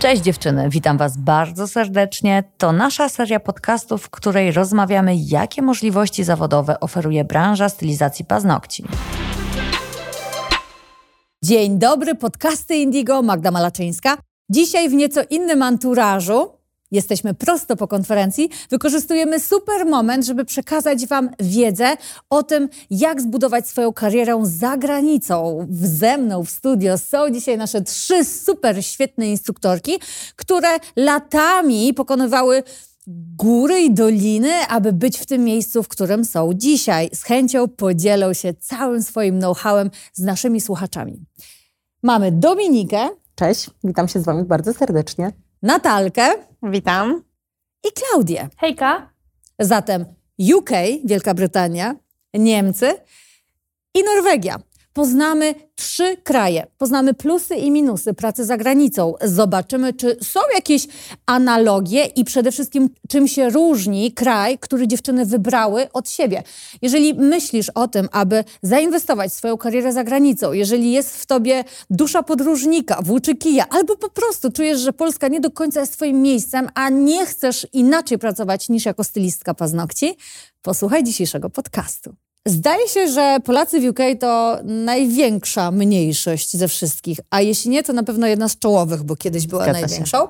[0.00, 2.44] Cześć dziewczyny, witam Was bardzo serdecznie.
[2.58, 8.84] To nasza seria podcastów, w której rozmawiamy, jakie możliwości zawodowe oferuje branża stylizacji paznokci.
[11.44, 14.16] Dzień dobry, podcasty Indigo, Magda Malaczyńska.
[14.50, 16.59] Dzisiaj w nieco innym anturażu.
[16.90, 18.50] Jesteśmy prosto po konferencji.
[18.70, 21.96] Wykorzystujemy super moment, żeby przekazać Wam wiedzę
[22.30, 25.66] o tym, jak zbudować swoją karierę za granicą.
[25.70, 29.92] Ze mną w studio są dzisiaj nasze trzy super świetne instruktorki,
[30.36, 32.62] które latami pokonywały
[33.36, 37.10] góry i doliny, aby być w tym miejscu, w którym są dzisiaj.
[37.14, 41.24] Z chęcią podzielą się całym swoim know-howem z naszymi słuchaczami.
[42.02, 43.08] Mamy Dominikę.
[43.34, 45.32] Cześć, witam się z Wami bardzo serdecznie.
[45.62, 46.49] Natalkę.
[46.62, 47.22] Witam.
[47.84, 48.48] I Klaudię.
[48.56, 49.12] Hejka.
[49.58, 50.04] Zatem
[50.56, 50.70] UK,
[51.04, 51.96] Wielka Brytania,
[52.34, 52.94] Niemcy
[53.94, 54.60] i Norwegia.
[54.92, 59.14] Poznamy trzy kraje, poznamy plusy i minusy pracy za granicą.
[59.22, 60.86] Zobaczymy, czy są jakieś
[61.26, 66.42] analogie i przede wszystkim czym się różni kraj, który dziewczyny wybrały od siebie.
[66.82, 72.22] Jeżeli myślisz o tym, aby zainwestować swoją karierę za granicą, jeżeli jest w tobie dusza
[72.22, 76.68] podróżnika, włóczy kija, albo po prostu czujesz, że Polska nie do końca jest twoim miejscem,
[76.74, 80.16] a nie chcesz inaczej pracować niż jako stylistka paznokci,
[80.62, 82.14] posłuchaj dzisiejszego podcastu.
[82.48, 87.92] Zdaje się, że Polacy w UK to największa mniejszość ze wszystkich, a jeśli nie, to
[87.92, 89.86] na pewno jedna z czołowych, bo kiedyś była Zgadza się.
[89.86, 90.28] największą.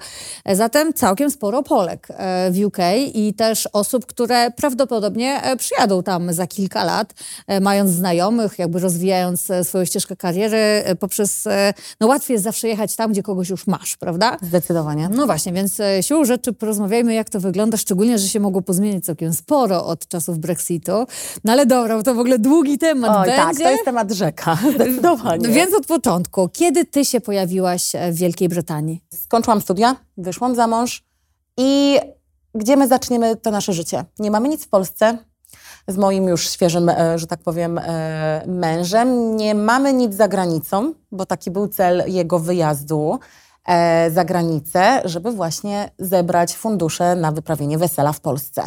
[0.52, 2.77] Zatem całkiem sporo Polek e, w UK
[3.14, 7.12] i też osób, które prawdopodobnie e, przyjadą tam za kilka lat,
[7.47, 12.45] e, mając znajomych, jakby rozwijając e, swoją ścieżkę kariery e, poprzez, e, no łatwiej jest
[12.45, 14.36] zawsze jechać tam, gdzie kogoś już masz, prawda?
[14.42, 15.08] Zdecydowanie.
[15.14, 19.05] No właśnie, więc e, siłą rzeczy porozmawiajmy, jak to wygląda, szczególnie, że się mogło pozmieniać
[19.05, 20.92] całkiem sporo od czasów Brexitu.
[21.45, 23.37] No ale dobra, bo to w ogóle długi temat Oj, będzie.
[23.37, 25.48] tak, to jest temat rzeka, zdecydowanie.
[25.48, 29.03] Więc od początku, kiedy ty się pojawiłaś e, w Wielkiej Brytanii?
[29.15, 31.05] Skończyłam studia, wyszłam za mąż
[31.57, 31.98] i
[32.55, 34.05] gdzie my zaczniemy to nasze życie?
[34.19, 35.19] Nie mamy nic w Polsce
[35.89, 39.36] z moim już świeżym, e, że tak powiem, e, mężem.
[39.36, 43.19] Nie mamy nic za granicą, bo taki był cel jego wyjazdu
[44.11, 48.63] za granicę, żeby właśnie zebrać fundusze na wyprawienie wesela w Polsce.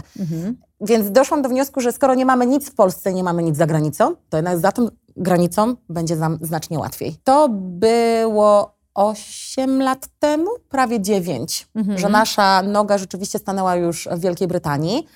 [0.84, 3.66] Więc doszłam do wniosku, że skoro nie mamy nic w Polsce nie mamy nic za
[3.68, 7.16] granicą, to jednak za tą granicą będzie nam znacznie łatwiej.
[7.24, 14.48] To było 8 lat temu, prawie 9, że nasza noga rzeczywiście stanęła już w Wielkiej
[14.48, 15.08] Brytanii.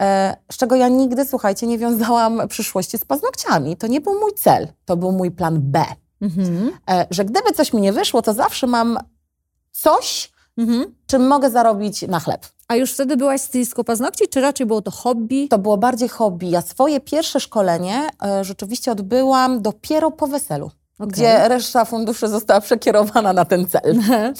[0.00, 3.76] E, z czego ja nigdy, słuchajcie, nie wiązałam przyszłości z paznokciami.
[3.76, 5.84] To nie był mój cel, to był mój plan B.
[6.20, 6.70] Mhm.
[6.90, 8.98] E, że gdyby coś mi nie wyszło, to zawsze mam
[9.70, 10.94] coś, Mhm.
[11.06, 12.46] czym mogę zarobić na chleb.
[12.70, 15.48] A już wtedy byłaś stylistką paznokci, czy raczej było to hobby?
[15.48, 16.50] To było bardziej hobby.
[16.50, 21.08] Ja swoje pierwsze szkolenie e, rzeczywiście odbyłam dopiero po weselu, Okej.
[21.12, 23.98] gdzie reszta funduszy została przekierowana na ten cel.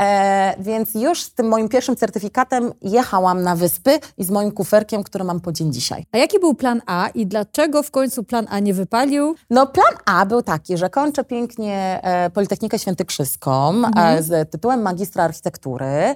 [0.00, 5.04] E, więc już z tym moim pierwszym certyfikatem jechałam na wyspy i z moim kuferkiem,
[5.04, 6.06] który mam po dzień dzisiaj.
[6.12, 9.34] A jaki był plan A i dlaczego w końcu plan A nie wypalił?
[9.50, 14.18] No plan A był taki, że kończę pięknie e, Politechnikę Świętokrzyską Mhm.
[14.18, 16.14] e, z tytułem magistra architektury.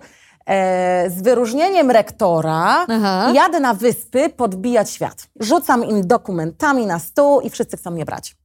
[0.48, 3.32] E, z wyróżnieniem rektora Aha.
[3.34, 5.28] jadę na wyspy podbijać świat.
[5.40, 8.36] Rzucam im dokumentami na stół i wszyscy chcą mnie brać.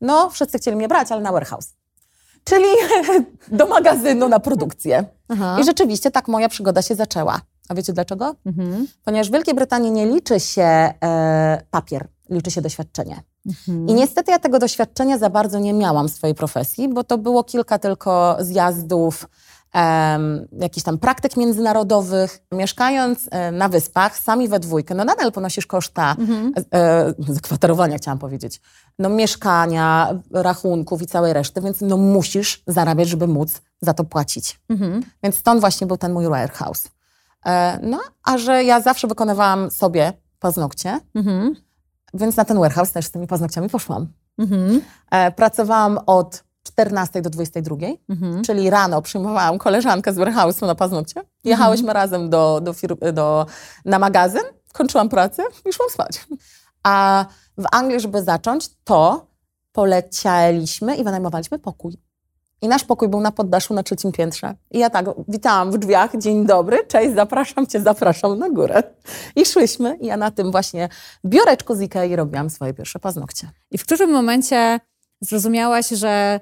[0.00, 1.74] No, wszyscy chcieli mnie brać, ale na warehouse.
[2.44, 2.64] Czyli
[3.58, 5.04] do magazynu na produkcję.
[5.28, 5.56] Aha.
[5.60, 7.40] I rzeczywiście tak moja przygoda się zaczęła.
[7.68, 8.34] A wiecie dlaczego?
[8.46, 8.86] Mhm.
[9.04, 13.22] Ponieważ w Wielkiej Brytanii nie liczy się e, papier, liczy się doświadczenie.
[13.46, 13.88] Mhm.
[13.88, 17.44] I niestety ja tego doświadczenia za bardzo nie miałam w swojej profesji, bo to było
[17.44, 19.28] kilka tylko zjazdów,
[19.72, 22.38] em, jakichś tam praktyk międzynarodowych.
[22.52, 26.52] Mieszkając e, na wyspach, sami we dwójkę, no nadal ponosisz koszta Mhm.
[26.74, 28.60] e, zakwaterowania, chciałam powiedzieć,
[28.98, 34.60] no mieszkania, rachunków i całej reszty, więc no musisz zarabiać, żeby móc za to płacić.
[34.68, 35.02] Mhm.
[35.22, 36.88] Więc stąd właśnie był ten mój warehouse.
[37.46, 41.54] E, no, a że ja zawsze wykonywałam sobie paznokcie, Mhm.
[42.14, 44.06] więc na ten warehouse też z tymi paznokciami poszłam.
[44.38, 44.80] Mhm.
[45.10, 47.76] E, pracowałam od 14 do 22,
[48.08, 48.42] Mhm.
[48.44, 51.20] czyli rano przyjmowałam koleżankę z warehouse'u na paznokcie.
[51.44, 53.46] Jechałyśmy razem do, do, fir- do,
[53.84, 54.42] na magazyn,
[54.72, 56.26] kończyłam pracę i szłam spać.
[56.82, 57.24] A
[57.58, 59.26] w Anglii, żeby zacząć, to
[59.72, 61.96] polecieliśmy i wynajmowaliśmy pokój.
[62.62, 64.54] I nasz pokój był na poddaszu na trzecim piętrze.
[64.70, 68.82] I ja tak witałam w drzwiach, dzień dobry, cześć, zapraszam cię, zapraszam na górę.
[69.36, 70.88] I szłyśmy i ja na tym właśnie
[71.24, 73.50] biureczku z Ikei robiłam swoje pierwsze paznokcie.
[73.70, 74.80] I w którym momencie
[75.22, 76.40] zrozumiałaś, że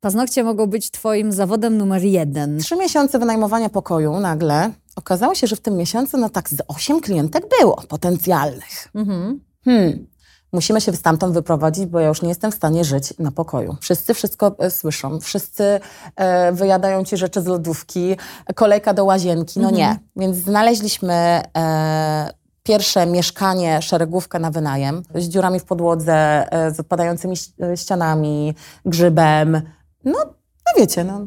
[0.00, 2.58] paznokcie mogą być twoim zawodem numer jeden?
[2.58, 7.00] Trzy miesiące wynajmowania pokoju nagle okazało się, że w tym miesiącu no tak z osiem
[7.00, 8.88] klientek było potencjalnych.
[8.94, 9.40] Mhm.
[9.64, 10.06] Hmm.
[10.52, 13.76] Musimy się stamtąd wyprowadzić, bo ja już nie jestem w stanie żyć na pokoju.
[13.80, 15.80] Wszyscy wszystko e, słyszą, wszyscy
[16.16, 18.16] e, wyjadają ci rzeczy z lodówki,
[18.54, 19.98] kolejka do łazienki, no nie.
[20.16, 22.30] Więc znaleźliśmy e,
[22.68, 28.54] pierwsze mieszkanie, szeregówkę na wynajem, z dziurami w podłodze, e, z odpadającymi e, ścianami,
[28.86, 29.62] grzybem.
[30.04, 30.18] No,
[30.66, 31.26] no wiecie, no,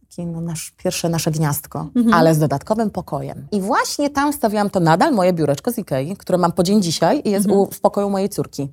[0.00, 3.46] takie no, nasz, pierwsze nasze gniazdko, ale z dodatkowym pokojem.
[3.52, 7.22] I właśnie tam stawiałam to nadal moje biureczko z Ikei, które mam po dzień dzisiaj
[7.24, 8.72] i jest u, w pokoju mojej córki.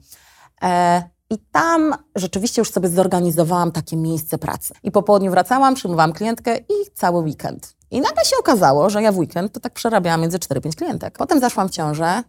[0.61, 4.73] E, I tam rzeczywiście już sobie zorganizowałam takie miejsce pracy.
[4.83, 7.74] I po południu wracałam, przyjmowałam klientkę i cały weekend.
[7.91, 11.17] I nagle się okazało, że ja w weekend to tak przerabiałam między 4-5 klientek.
[11.17, 12.23] Potem zaszłam w ciążę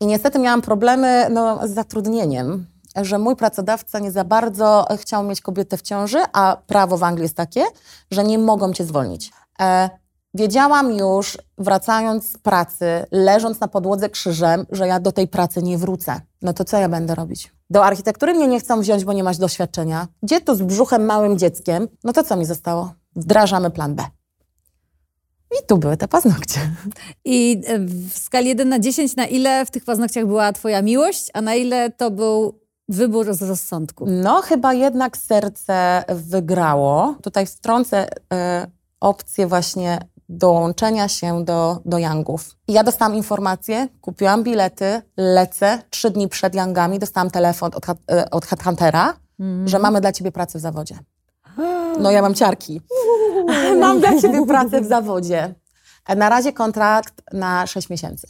[0.00, 2.66] i niestety miałam problemy no, z zatrudnieniem,
[2.96, 7.22] że mój pracodawca nie za bardzo chciał mieć kobietę w ciąży, a prawo w Anglii
[7.22, 7.64] jest takie,
[8.10, 9.32] że nie mogą cię zwolnić.
[9.60, 9.90] E,
[10.34, 15.78] wiedziałam już, wracając z pracy, leżąc na podłodze krzyżem, że ja do tej pracy nie
[15.78, 16.20] wrócę.
[16.42, 17.52] No to co ja będę robić?
[17.70, 20.06] Do architektury mnie nie chcą wziąć, bo nie masz doświadczenia.
[20.22, 21.88] Gdzie tu z brzuchem małym dzieckiem?
[22.04, 22.92] No to co mi zostało?
[23.16, 24.04] Wdrażamy plan B.
[25.50, 26.60] I tu były te paznokcie.
[27.24, 31.30] I e, w skali 1 na 10, na ile w tych paznokciach była twoja miłość,
[31.34, 34.06] a na ile to był wybór z rozsądku?
[34.08, 37.14] No, chyba jednak serce wygrało.
[37.22, 38.66] Tutaj wtrącę e,
[39.00, 39.98] opcję właśnie
[40.28, 42.56] dołączenia się do, do Youngów.
[42.68, 45.82] I ja dostałam informację, kupiłam bilety, lecę.
[45.90, 49.14] Trzy dni przed Youngami dostałam telefon od, e, od Headhuntera,
[49.64, 50.98] że mamy dla ciebie pracę w zawodzie.
[51.98, 52.80] No ja mam ciarki.
[53.80, 55.54] mam dla ciebie pracę w zawodzie.
[56.16, 58.26] Na razie kontrakt na 6 miesięcy.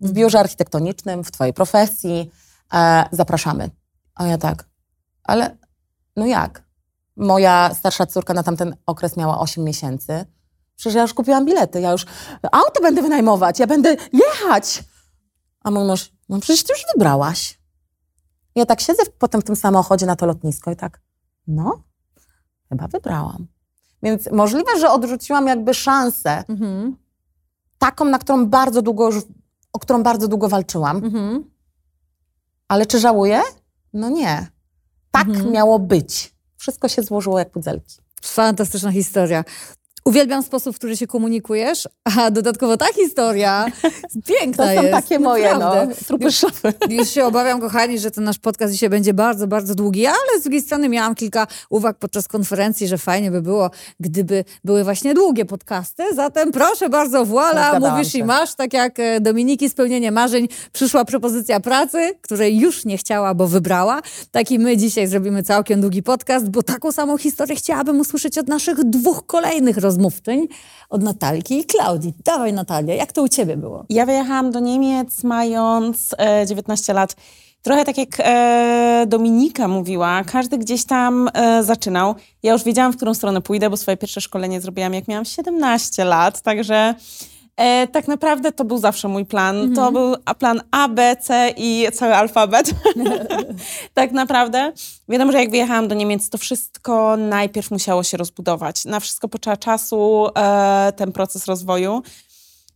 [0.00, 2.30] W biurze architektonicznym, w twojej profesji.
[2.74, 3.70] E, zapraszamy.
[4.14, 4.64] A ja tak,
[5.24, 5.56] ale
[6.16, 6.62] no jak?
[7.16, 10.24] Moja starsza córka na tamten okres miała 8 miesięcy.
[10.76, 12.06] Przecież ja już kupiłam bilety, ja już
[12.52, 14.84] auto będę wynajmować, ja będę jechać.
[15.60, 17.60] A mój mąż, no przecież ty już wybrałaś.
[18.54, 21.00] Ja tak siedzę potem w tym samochodzie na to lotnisko i tak,
[21.46, 21.82] no,
[22.68, 23.46] chyba wybrałam.
[24.02, 26.96] Więc możliwe, że odrzuciłam jakby szansę, Mhm.
[27.78, 29.24] taką, na którą bardzo długo już,
[29.72, 30.96] o którą bardzo długo walczyłam.
[30.96, 31.50] Mhm.
[32.68, 33.40] Ale czy żałuję?
[33.92, 34.46] No nie.
[35.10, 35.50] Tak Mhm.
[35.52, 36.34] miało być.
[36.56, 37.96] Wszystko się złożyło jak pudzelki.
[38.22, 39.44] Fantastyczna historia.
[40.06, 43.66] Uwielbiam sposób, w który się komunikujesz, a dodatkowo ta historia
[44.26, 44.90] piękna To są jest.
[44.94, 45.86] takie moje, naprawdę.
[45.86, 46.72] no, trupy szafy.
[46.88, 50.42] Już się obawiam, kochani, że ten nasz podcast dzisiaj będzie bardzo, bardzo długi, ale z
[50.42, 53.70] drugiej strony miałam kilka uwag podczas konferencji, że fajnie by było,
[54.00, 56.02] gdyby były właśnie długie podcasty.
[56.14, 57.24] Zatem proszę bardzo,
[57.72, 58.18] Zgadzałam mówisz się.
[58.18, 63.34] i masz, tak jak e, Dominiki, spełnienie marzeń, przyszła propozycja pracy, której już nie chciała,
[63.34, 64.02] bo wybrała.
[64.30, 68.48] Tak i my dzisiaj zrobimy całkiem długi podcast, bo taką samą historię chciałabym usłyszeć od
[68.48, 70.46] naszych dwóch kolejnych rozmówczyń,
[70.90, 72.14] od Natalki i Klaudii.
[72.24, 73.84] Dawaj Natalia, jak to u ciebie było?
[73.88, 77.16] Ja wyjechałam do Niemiec mając e, 19 lat.
[77.62, 82.14] Trochę tak jak e, Dominika mówiła, każdy gdzieś tam e, zaczynał.
[82.42, 86.04] Ja już wiedziałam, w którą stronę pójdę, bo swoje pierwsze szkolenie zrobiłam jak miałam 17
[86.04, 86.94] lat, także
[87.56, 89.74] e, tak naprawdę to był zawsze mój plan.
[89.74, 92.70] To był plan A, B, C i cały alfabet.
[93.94, 94.72] tak naprawdę.
[95.08, 98.84] Wiadomo, że jak wyjechałam do Niemiec, to wszystko najpierw musiało się rozbudować.
[98.84, 102.02] Na wszystko potrzeba czasu, e, ten proces rozwoju.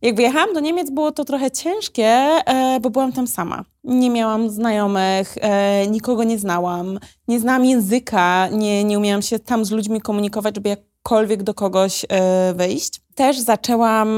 [0.01, 3.65] Jak wyjechałam do Niemiec, było to trochę ciężkie, e, bo byłam tam sama.
[3.83, 9.65] Nie miałam znajomych, e, nikogo nie znałam, nie znałam języka, nie, nie umiałam się tam
[9.65, 13.00] z ludźmi komunikować, żeby jakkolwiek do kogoś e, wyjść.
[13.15, 14.09] Też zaczęłam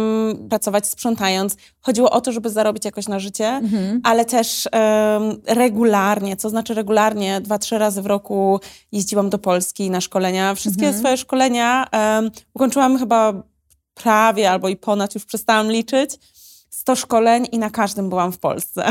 [0.50, 1.56] pracować sprzątając.
[1.82, 3.62] Chodziło o to, żeby zarobić jakoś na życie,
[4.04, 8.60] ale też em, regularnie, co znaczy regularnie, dwa, trzy razy w roku
[8.92, 10.56] jeździłam do Polski na szkolenia.
[10.56, 13.34] Wszystkie swoje szkolenia em, ukończyłam chyba
[13.94, 16.20] prawie albo i ponad, już przestałam liczyć.
[16.74, 18.86] 100 szkoleń i na każdym byłam w Polsce.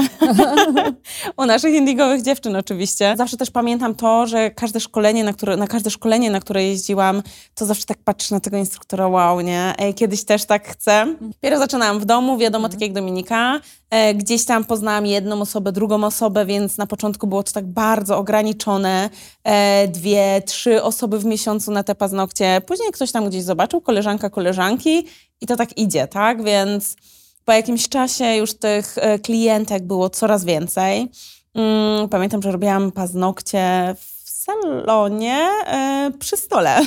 [1.36, 3.14] U naszych indigowych dziewczyn oczywiście.
[3.16, 7.22] Zawsze też pamiętam to, że każde szkolenie, na, które, na każde szkolenie, na które jeździłam,
[7.54, 9.74] to zawsze tak patrzę na tego instruktora, wow, nie?
[9.78, 11.14] Ej, kiedyś też tak chcę.
[11.20, 13.60] Dopiero zaczynałam w domu, wiadomo, tak jak Dominika.
[13.90, 18.18] E, gdzieś tam poznałam jedną osobę, drugą osobę, więc na początku było to tak bardzo
[18.18, 19.10] ograniczone.
[19.44, 22.62] E, dwie, trzy osoby w miesiącu na te paznokcie.
[22.66, 25.06] Później ktoś tam gdzieś zobaczył, koleżanka, koleżanki
[25.40, 26.44] i to tak idzie, tak?
[26.44, 26.96] Więc
[27.44, 31.08] po jakimś czasie już tych e, klientek było coraz więcej.
[31.54, 36.80] Mm, pamiętam, że robiłam paznokcie w salonie e, przy stole.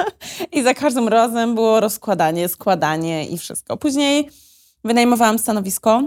[0.52, 3.76] I za każdym razem było rozkładanie, składanie i wszystko.
[3.76, 4.28] Później
[4.84, 6.02] wynajmowałam stanowisko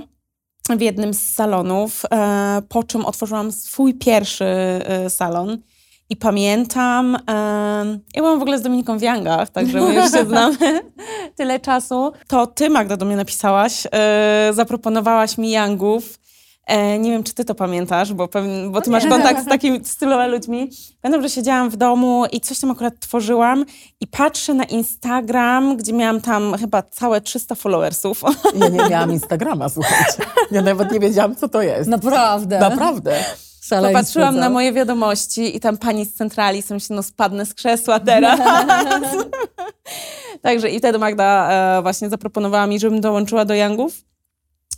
[0.69, 4.45] w jednym z salonów, e, po czym otworzyłam swój pierwszy
[5.09, 5.57] salon.
[6.09, 7.19] I pamiętam, e,
[8.15, 10.57] ja byłam w ogóle z Dominiką w Yangach, także my już się znamy
[11.37, 12.11] tyle czasu.
[12.27, 16.19] To ty, Magda, do mnie napisałaś, e, zaproponowałaś mi Yangów.
[16.67, 19.85] E, nie wiem, czy ty to pamiętasz, bo, pewnie, bo ty masz kontakt z takimi
[19.85, 20.69] z tyloma ludźmi.
[21.01, 23.65] Pamiętam, że siedziałam w domu i coś tam akurat tworzyłam
[24.01, 28.23] i patrzę na Instagram, gdzie miałam tam chyba całe 300 followersów.
[28.55, 30.23] Ja nie miałam Instagrama, słuchajcie.
[30.51, 31.89] Ja nawet nie wiedziałam, co to jest.
[31.89, 32.59] Naprawdę.
[32.59, 33.23] Naprawdę.
[33.67, 37.53] Szaleństwo, Popatrzyłam na moje wiadomości i tam pani z centrali, sobie myślę, no spadnę z
[37.53, 38.39] krzesła teraz.
[40.41, 44.01] Także i wtedy Magda e, właśnie zaproponowała mi, żebym dołączyła do Youngów.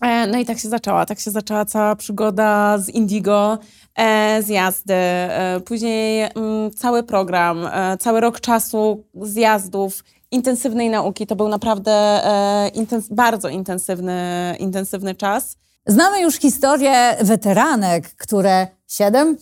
[0.02, 3.58] E, no i tak się zaczęła, tak się zaczęła cała przygoda z Indigo,
[3.96, 11.28] e, zjazdy, e, później mm, cały program, e, cały rok czasu zjazdów, intensywnej nauki.
[11.28, 15.58] To był naprawdę e, intens- bardzo intensywny, intensywny czas.
[15.88, 19.38] Znamy już historię weteranek, które 7,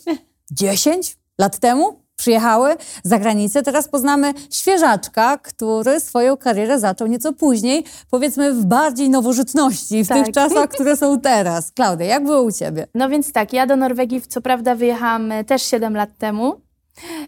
[0.51, 3.63] 10 lat temu przyjechały za granicę.
[3.63, 10.25] Teraz poznamy świeżaczka, który swoją karierę zaczął nieco później, powiedzmy w bardziej nowożytności, w Tak.
[10.25, 11.71] tych czasach, które są teraz.
[11.71, 12.87] Klaudia, jak było u ciebie?
[12.95, 16.64] No więc tak, ja do Norwegii co prawda wyjechałam e, też 7 lat temu.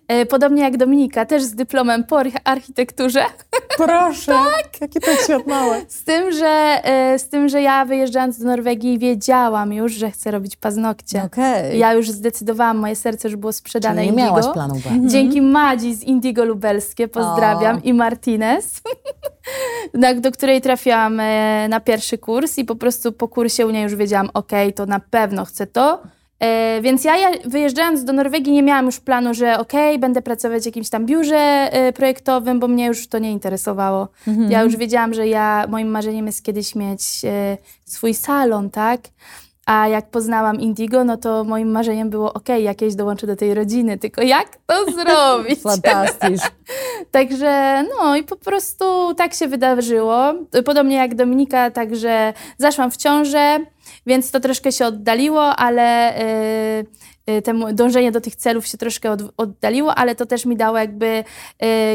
[0.07, 3.25] E, Podobnie jak Dominika, też z dyplomem po arch- architekturze.
[3.77, 4.33] Proszę.
[4.57, 4.81] Tak.
[4.81, 5.81] Jakie to świat małe.
[5.87, 10.31] Z tym, że, e, z tym, że ja wyjeżdżając do Norwegii wiedziałam już, że chcę
[10.31, 11.23] robić paznokcie.
[11.23, 11.79] Okej.
[11.79, 14.27] Ja już zdecydowałam, moje serce już było sprzedane Czyli nie Indigo.
[14.39, 15.09] miałaś planu B.
[15.09, 17.79] Dzięki Madzi z Indigo Lubelskie, pozdrawiam, O.
[17.83, 18.81] i Martinez,
[20.21, 23.95] do której trafiłam e, na pierwszy kurs i po prostu po kursie u niej już
[23.95, 26.01] wiedziałam, ok, to na pewno chcę to.
[26.39, 27.13] E, Więc ja,
[27.45, 31.37] wyjeżdżając do Norwegii nie miałam już planu, że ok, będę pracować w jakimś tam biurze
[31.71, 34.07] e, projektowym, bo mnie już to nie interesowało.
[34.49, 39.01] Ja już wiedziałam, że ja, moim marzeniem jest kiedyś mieć e, swój salon, tak?
[39.65, 43.97] A jak poznałam Indigo, no to moim marzeniem było, ok, jakieś dołączę do tej rodziny,
[43.97, 45.59] tylko jak to zrobić?
[45.61, 46.41] Fantastysz.
[47.11, 50.33] Także no i po prostu tak się wydarzyło.
[50.65, 53.59] Podobnie jak Dominika, także zaszłam w ciążę,
[54.07, 56.85] więc to troszkę się oddaliło, ale y,
[57.43, 61.23] temu dążenie do tych celów się troszkę od, oddaliło, ale to też mi dało jakby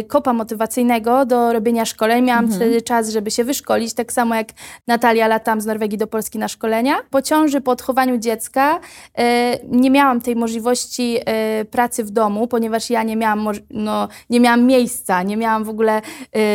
[0.01, 2.25] y, kopa motywacyjnego do robienia szkoleń.
[2.25, 4.49] Miałam wtedy czas, żeby się wyszkolić, tak samo jak
[4.87, 6.97] Natalia latam z Norwegii do Polski na szkolenia.
[7.11, 9.23] Po ciąży, po odchowaniu dziecka y,
[9.69, 11.19] nie miałam tej możliwości
[11.61, 15.69] y, pracy w domu, ponieważ ja nie miałam, no, nie miałam miejsca, nie miałam w
[15.69, 16.03] ogóle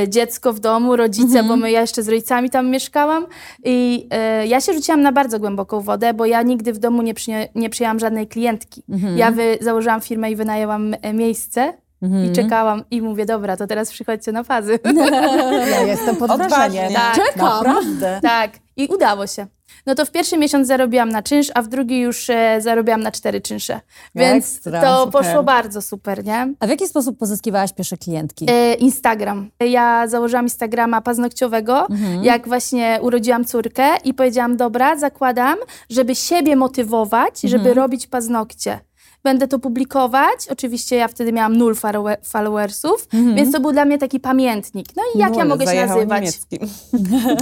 [0.04, 3.28] y, dziecko w domu, rodzice, bo my, ja jeszcze z rodzicami tam mieszkałam
[3.64, 4.08] i
[4.44, 7.50] y, ja się rzuciłam na bardzo głęboką wodę, bo ja nigdy w domu nie, przynie,
[7.56, 8.67] nie przyjęłam żadnej klientki.
[9.16, 13.92] Ja wy, założyłam firmę i wynajęłam e, miejsce i czekałam i mówię, dobra, to teraz
[13.92, 14.80] przychodźcie na fazy.
[15.72, 16.94] Ja jestem pod wrażeniem.
[16.94, 17.16] Tak.
[17.16, 17.46] Czekam.
[17.46, 18.20] Naprawdę.
[18.22, 19.48] Tak, i udało się.
[19.86, 23.12] No to w pierwszy miesiąc zarobiłam na czynsz, a w drugi już e, zarobiłam na
[23.12, 23.80] cztery czynsze.
[24.16, 25.22] Więc Ekstra, to super.
[25.22, 26.54] poszło bardzo super, nie?
[26.60, 28.46] A w jaki sposób pozyskiwałaś pierwsze klientki?
[28.50, 29.50] E, Instagram.
[29.60, 31.88] Ja założyłam Instagrama paznokciowego,
[32.22, 35.58] jak właśnie urodziłam córkę i powiedziałam, dobra, zakładam,
[35.90, 38.80] żeby siebie motywować, żeby robić paznokcie.
[39.24, 40.48] Będę to publikować.
[40.52, 44.88] Oczywiście ja wtedy miałam nul followe- followersów, więc to był dla mnie taki pamiętnik.
[44.96, 46.22] No i jak ja Nul, mogę się nazywać?
[46.22, 46.60] niemieckim.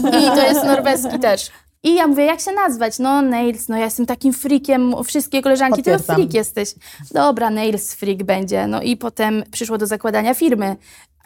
[0.08, 1.52] I to jest norweski też.
[1.84, 3.00] I ja mówię, jak się nazwać?
[3.00, 6.16] No, Nails, no ja jestem takim freakiem, wszystkie koleżanki, ty Potwierdzam.
[6.16, 6.76] freak jesteś.
[7.12, 8.68] Dobra, Nails freak będzie.
[8.68, 10.76] No i potem przyszło do zakładania firmy.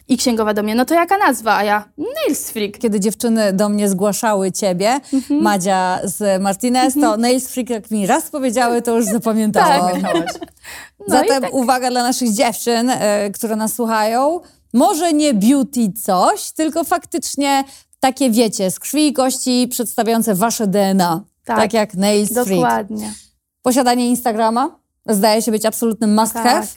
[0.09, 1.55] I księgowa do mnie, no to jaka nazwa?
[1.55, 2.77] A ja, Nails freak.
[2.77, 5.41] Kiedy dziewczyny do mnie zgłaszały ciebie, Mhm.
[5.41, 10.01] Madzia z Martinez, to Nails Freak, jak mi raz powiedziały, to już zapamiętałam.
[10.99, 11.53] No Zatem tak.
[11.53, 14.39] uwaga dla naszych dziewczyn, e, które nas słuchają.
[14.73, 17.63] Może nie beauty coś, tylko faktycznie
[17.99, 21.21] takie, wiecie, z krwi i kości przedstawiające wasze DNA.
[21.45, 21.73] Tak, Tak.
[21.73, 22.47] jak Nails Freak.
[22.49, 23.13] Dokładnie.
[23.61, 26.43] Posiadanie Instagrama zdaje się być absolutnym must Tak.
[26.43, 26.67] have.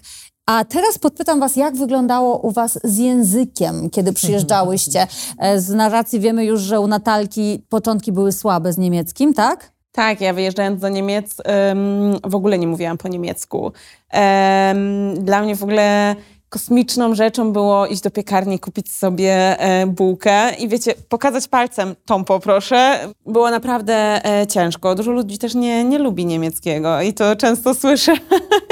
[0.47, 5.07] A teraz podpytam was, jak wyglądało u was z językiem, kiedy przyjeżdżałyście?
[5.39, 9.73] E, Z narracji wiemy już, że u Natalki początki były słabe z niemieckim, tak?
[9.93, 11.79] Tak, ja wyjeżdżając do Niemiec em,
[12.25, 13.73] w ogóle nie mówiłam po niemiecku.
[14.11, 16.17] Em, dla mnie w ogóle
[16.53, 22.25] kosmiczną rzeczą było iść do piekarni, kupić sobie e, bułkę i wiecie, pokazać palcem, tą
[22.25, 22.99] poproszę.
[23.27, 24.95] Było naprawdę e, ciężko.
[24.95, 28.13] Dużo ludzi też nie, nie lubi niemieckiego i to często słyszę,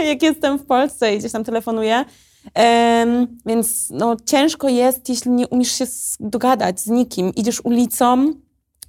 [0.09, 2.05] jak jestem w Polsce i gdzieś tam telefonuję.
[2.55, 5.85] Em, więc no, ciężko jest, jeśli nie umiesz się
[6.21, 7.35] dogadać z nikim.
[7.35, 8.35] Idziesz ulicą,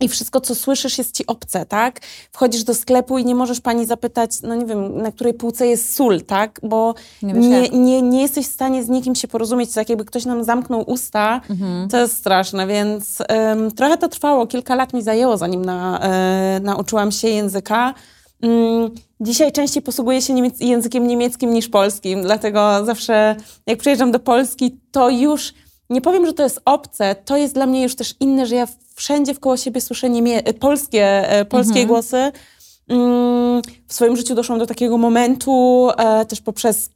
[0.01, 2.00] i wszystko, co słyszysz, jest ci obce, tak?
[2.31, 5.96] Wchodzisz do sklepu i nie możesz pani zapytać, no nie wiem, na której półce jest
[5.96, 6.60] sól, tak?
[6.63, 6.93] Bo
[7.24, 10.43] Nie nie, nie, nie, jesteś w stanie z nikim się porozumieć, tak jakby ktoś nam
[10.43, 11.41] zamknął usta.
[11.91, 16.60] To jest straszne, więc em, trochę to trwało, kilka lat mi zajęło, zanim na, e,
[16.63, 17.93] nauczyłam się języka.
[18.41, 18.91] Mm,
[19.22, 23.36] Dzisiaj częściej posługuję się niemiec- językiem niemieckim niż polskim, dlatego zawsze
[23.67, 25.53] jak przyjeżdżam do Polski, to już
[25.91, 28.67] nie powiem, że to jest obce, to jest dla mnie już też inne, że ja
[28.95, 32.31] wszędzie wkoło siebie słyszę niemie- polskie, e, polskie głosy.
[32.88, 36.89] mm, w swoim życiu doszłam do takiego momentu e, też poprzez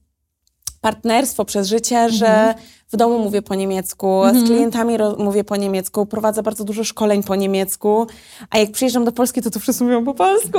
[0.82, 2.54] partnerstwo, przez życie, że
[2.92, 7.36] w domu mówię po niemiecku, z klientami mówię po niemiecku, prowadzę bardzo dużo szkoleń po
[7.36, 8.08] niemiecku,
[8.50, 10.58] a jak przyjeżdżam do Polski, to to wszyscy mówią po polsku.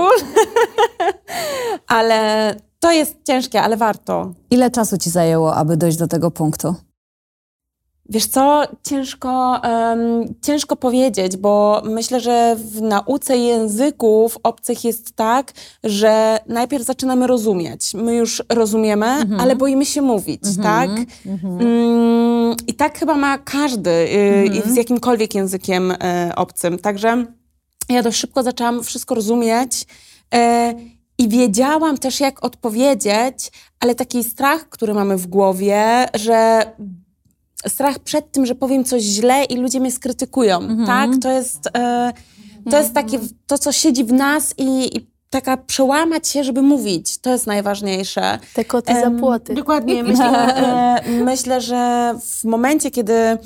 [1.96, 4.32] ale to jest ciężkie, ale warto.
[4.50, 6.74] Ile czasu ci zajęło, aby dojść do tego punktu?
[8.08, 15.52] Wiesz co, ciężko, em, ciężko powiedzieć, bo myślę, że w nauce języków obcych jest tak,
[15.84, 17.94] że najpierw zaczynamy rozumieć.
[17.94, 19.06] My już rozumiemy,
[19.40, 20.90] ale boimy się mówić, tak?
[21.44, 25.96] Mm, I tak chyba ma każdy y, z jakimkolwiek językiem y,
[26.36, 26.78] obcym.
[26.78, 27.26] Także
[27.88, 29.86] ja dość szybko zaczęłam wszystko rozumieć.
[30.34, 30.74] e,
[31.18, 36.62] I wiedziałam też, jak odpowiedzieć, ale taki strach, który mamy w głowie, że
[37.68, 41.10] strach przed tym, że powiem coś źle i ludzie mnie skrytykują, tak?
[41.22, 42.12] To jest, e,
[42.70, 47.18] to jest takie, to co siedzi w nas i, i taka przełamać się, żeby mówić.
[47.18, 48.38] To jest najważniejsze.
[48.54, 49.54] Te koty za płoty.
[49.54, 50.02] Dokładnie.
[50.12, 53.38] Myślę, e, myślę, że w momencie, kiedy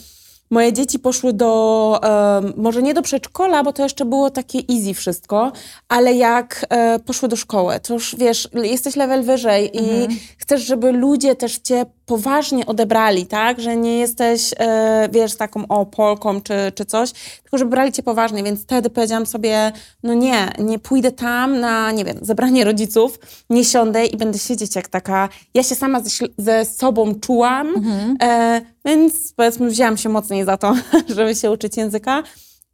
[0.51, 4.95] moje dzieci poszły do, em, może nie do przedszkola, bo to jeszcze było takie easy
[4.95, 5.53] wszystko,
[5.89, 10.09] ale jak e, poszły do szkoły, to już wiesz, jesteś level wyżej i
[10.39, 13.61] chcesz, żeby ludzie też cię poważnie odebrali, tak?
[13.61, 17.13] Że nie jesteś, e, wiesz, taką o Polką czy, czy coś,
[17.43, 21.93] tylko żeby brali cię poważnie, więc wtedy powiedziałam sobie, no nie, nie pójdę tam na,
[21.93, 23.19] nie wiem, zebranie rodziców,
[23.51, 27.75] nie siądę i będę siedzieć jak taka, ja się sama ze, ze sobą czułam,
[28.23, 30.75] e, więc powiedzmy wzięłam się mocniej za to,
[31.17, 32.23] żeby się uczyć języka.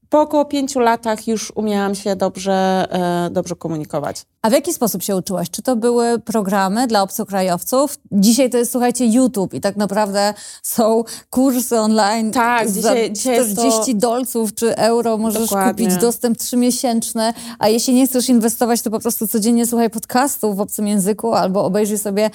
[0.08, 4.22] Po około pięciu latach już umiałam się dobrze, e, dobrze komunikować.
[4.42, 5.50] A w jaki sposób się uczyłaś?
[5.50, 7.98] Czy to były programy dla obcokrajowców?
[8.12, 12.30] Dzisiaj to jest, słuchajcie, YouTube i tak naprawdę są kursy online.
[12.30, 15.84] Tak, dzisiaj- dzisiaj jest to- 40 dolców czy euro możesz Dokładnie.
[15.86, 20.60] kupić dostęp trzymiesięczny, a jeśli nie chcesz inwestować, to po prostu codziennie słuchaj podcastów w
[20.60, 22.30] obcym języku albo obejrzyj sobie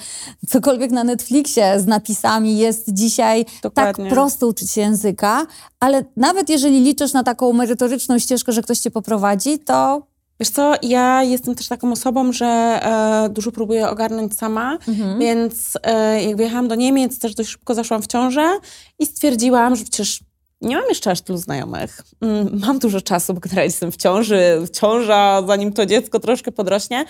[0.48, 2.58] cokolwiek na Netflixie z napisami.
[2.58, 4.04] Jest dzisiaj Dokładnie.
[4.04, 5.46] tak prosto uczyć się języka,
[5.80, 10.74] ale nawet jeżeli liczysz na taką merytoryczną ścieżkę, że ktoś cię poprowadzi, to Wiesz co,
[10.82, 14.78] ja jestem też taką osobą, że e, dużo próbuję ogarnąć sama,
[15.18, 18.58] więc e, jak wyjechałam do Niemiec, też dość szybko zaszłam w ciążę
[18.98, 20.20] i stwierdziłam, że przecież
[20.60, 22.02] nie mam jeszcze aż tylu znajomych.
[22.20, 27.04] Mm, mam dużo czasu, bo generalnie jestem w ciąży, ciąża, zanim to dziecko troszkę podrośnie.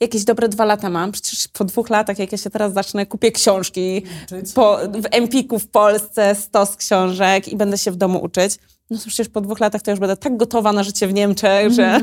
[0.00, 1.12] Jakieś dobre dwa lata mam.
[1.12, 4.02] Przecież po dwóch latach, jak ja się teraz zacznę, kupię książki
[4.54, 8.58] po, w Empiku w Polsce, stos książek i będę się w domu uczyć.
[8.92, 11.72] No to przecież po dwóch latach to już będę tak gotowa na życie w Niemczech,
[11.72, 12.00] że...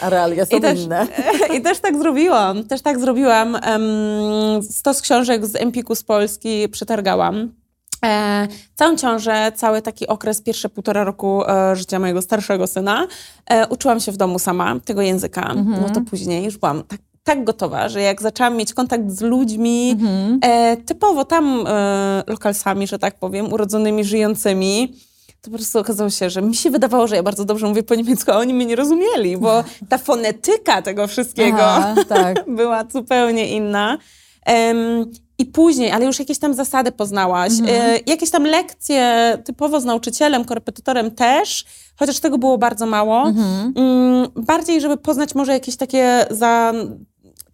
[0.00, 1.06] A realia są I też, inne.
[1.56, 2.64] I też tak zrobiłam.
[2.64, 3.58] Też tak zrobiłam.
[4.70, 7.52] Stos książek z Empiku z Polski przetargałam.
[8.04, 13.06] E, całą ciążę, cały taki okres, pierwsze półtora roku e, życia mojego starszego syna,
[13.46, 15.54] e, uczyłam się w domu sama tego języka.
[15.54, 19.96] No to później już byłam tak, tak gotowa, że jak zaczęłam mieć kontakt z ludźmi,
[20.42, 21.64] e, typowo tam
[22.26, 24.94] lokalsami, że tak powiem, urodzonymi, żyjącymi,
[25.44, 27.94] to po prostu okazało się, że mi się wydawało, że ja bardzo dobrze mówię po
[27.94, 32.44] niemiecku, a oni mnie nie rozumieli, bo ta fonetyka tego wszystkiego Aha, tak.
[32.56, 33.98] była zupełnie inna.
[34.46, 37.80] Em, I później, ale już jakieś tam zasady poznałaś, Mhm.
[37.82, 41.64] e, jakieś tam lekcje typowo z nauczycielem, korepetytorem też,
[41.96, 43.22] chociaż tego było bardzo mało.
[43.22, 43.72] Mhm.
[43.76, 46.72] Mm, bardziej, żeby poznać może jakieś takie za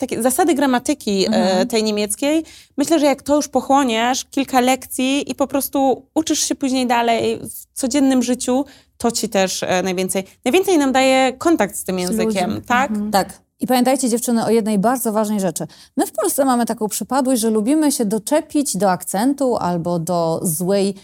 [0.01, 1.59] takie zasady gramatyki Mhm.
[1.59, 2.45] e, tej niemieckiej.
[2.77, 7.39] Myślę, że jak to już pochłoniesz, kilka lekcji i po prostu uczysz się później dalej
[7.39, 8.65] w codziennym życiu,
[8.99, 10.25] to ci też e, najwięcej.
[10.45, 12.91] Najwięcej nam daje kontakt z tym językiem, tak?
[13.13, 13.41] Tak.
[13.61, 15.67] I pamiętajcie, dziewczyny, o jednej bardzo ważnej rzeczy.
[15.97, 20.95] My w Polsce mamy taką przypadłość, że lubimy się doczepić do akcentu albo do złej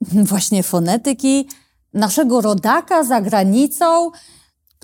[0.30, 1.48] właśnie fonetyki
[1.94, 4.10] naszego rodaka za granicą.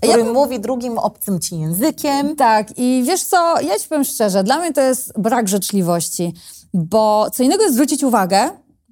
[0.03, 2.37] Który mówi drugim obcym ci językiem.
[2.37, 6.35] Tak, i wiesz co, ja ci powiem szczerze, dla mnie to jest brak życzliwości,
[6.75, 8.51] bo co innego jest zwrócić uwagę,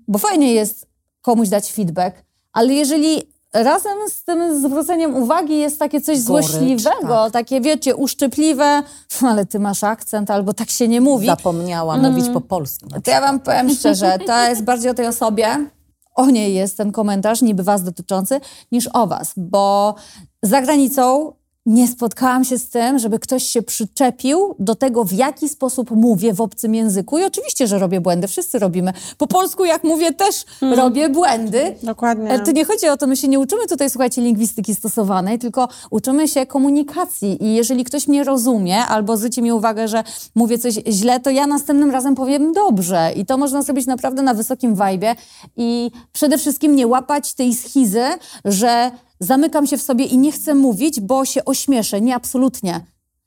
[0.08, 0.86] bo fajnie jest
[1.22, 2.16] komuś dać feedback,
[2.52, 7.32] ale jeżeli razem z tym zwróceniem uwagi jest takie coś Gorycz, złośliwego, tak.
[7.32, 8.82] takie wiecie, uszczypliwe,
[9.30, 12.12] ale ty masz akcent, albo tak się nie mówi, Zapomniała Mm.
[12.12, 12.86] mówić po polsku.
[13.04, 15.66] to ja wam powiem szczerze, to jest bardziej o tej osobie,
[16.14, 18.40] o niej jest ten komentarz, niby was dotyczący,
[18.72, 19.94] niż o was, bo
[20.42, 21.32] za granicą
[21.66, 26.34] nie spotkałam się z tym, żeby ktoś się przyczepił do tego, w jaki sposób mówię
[26.34, 27.18] w obcym języku.
[27.18, 28.92] I oczywiście, że robię błędy, wszyscy robimy.
[29.18, 30.44] Po polsku, jak mówię, też
[30.76, 31.76] robię błędy.
[31.82, 32.30] Dokładnie.
[32.30, 35.68] Ale to nie chodzi o to, my się nie uczymy tutaj, słuchajcie, lingwistyki stosowanej, tylko
[35.90, 37.44] uczymy się komunikacji.
[37.44, 41.46] I jeżeli ktoś mnie rozumie albo zwróci mi uwagę, że mówię coś źle, to ja
[41.46, 43.12] następnym razem powiem dobrze.
[43.16, 45.14] I to można zrobić naprawdę na wysokim wajbie.
[45.56, 48.04] I przede wszystkim nie łapać tej schizy,
[48.44, 48.90] że
[49.24, 52.00] zamykam się w sobie i nie chcę mówić, bo się ośmieszę.
[52.00, 52.86] Nie, absolutnie.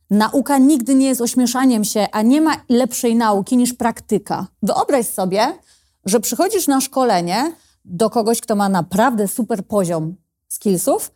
[0.09, 4.47] Nauka nigdy nie jest ośmieszaniem się, a nie ma lepszej nauki niż praktyka.
[4.63, 5.53] Wyobraź sobie,
[6.05, 7.53] że przychodzisz na szkolenie
[7.85, 10.15] do kogoś, kto ma naprawdę super poziom
[10.47, 11.11] skillsów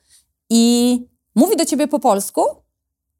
[0.49, 0.97] i
[1.35, 2.41] mówi do ciebie po polsku,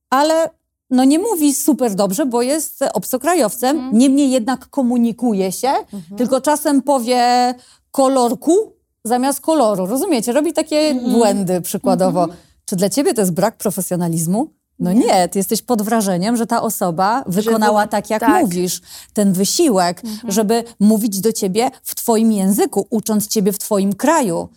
[0.10, 0.50] ale
[0.90, 5.74] no nie mówi super dobrze, bo jest obcokrajowcem, niemniej jednak komunikuje się,
[6.18, 7.54] tylko czasem powie
[7.92, 9.86] kolorku zamiast koloru.
[9.86, 10.32] Rozumiecie?
[10.32, 12.28] Robi takie błędy przykładowo.
[12.66, 14.48] Czy dla ciebie to jest brak profesjonalizmu?
[14.80, 15.28] No nie.
[15.28, 18.44] ty jesteś pod wrażeniem, że ta osoba wykonała tak, jak tak.
[18.44, 18.82] mówisz.
[19.14, 24.50] Ten wysiłek, żeby mówić do ciebie w twoim języku, ucząc ciebie w twoim kraju.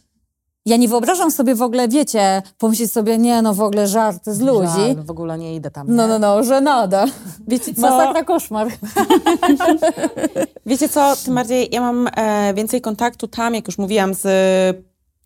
[0.66, 4.40] Ja nie wyobrażam sobie w ogóle, wiecie, pomyśleć sobie, nie no w ogóle żarty z
[4.40, 4.94] ludzi.
[4.94, 5.86] Żal, w ogóle nie idę tam.
[5.88, 6.08] No, nie?
[6.08, 7.06] no, no, że nada.
[7.48, 7.80] Wiecie co?
[7.80, 8.68] Masakra, koszmar.
[10.66, 14.20] Wiecie co, tym bardziej ja mam e, więcej kontaktu tam, jak już mówiłam, z,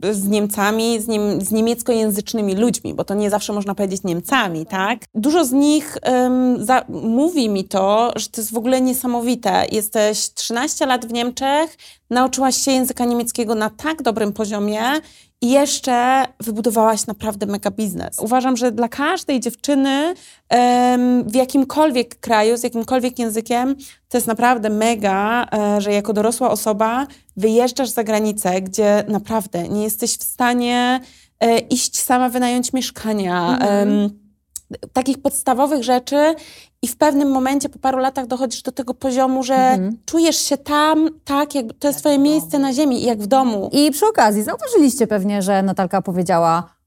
[0.02, 4.98] z Niemcami, z, niem, z niemieckojęzycznymi ludźmi, bo to nie zawsze można powiedzieć Niemcami, tak?
[5.14, 9.64] Dużo z nich em, za, mówi mi to, że to jest w ogóle niesamowite.
[9.72, 11.76] Jesteś 13 lat w Niemczech,
[12.10, 14.82] nauczyłaś się języka niemieckiego na tak dobrym poziomie
[15.40, 18.18] i jeszcze wybudowałaś naprawdę mega biznes.
[18.18, 20.14] Uważam, że dla każdej dziewczyny
[21.26, 23.76] w jakimkolwiek kraju, z jakimkolwiek językiem,
[24.08, 29.82] to jest naprawdę mega, e, że jako dorosła osoba wyjeżdżasz za granicę, gdzie naprawdę nie
[29.82, 31.00] jesteś w stanie
[31.40, 33.58] e, iść sama wynająć mieszkania.
[33.58, 34.27] em,
[34.92, 36.34] takich podstawowych rzeczy
[36.82, 41.08] i w pewnym momencie po paru latach dochodzisz do tego poziomu, że czujesz się tam
[41.24, 43.70] tak, jakby to jest twoje miejsce na ziemi, jak w domu.
[43.72, 46.78] I przy okazji zauważyliście pewnie, że Natalka powiedziała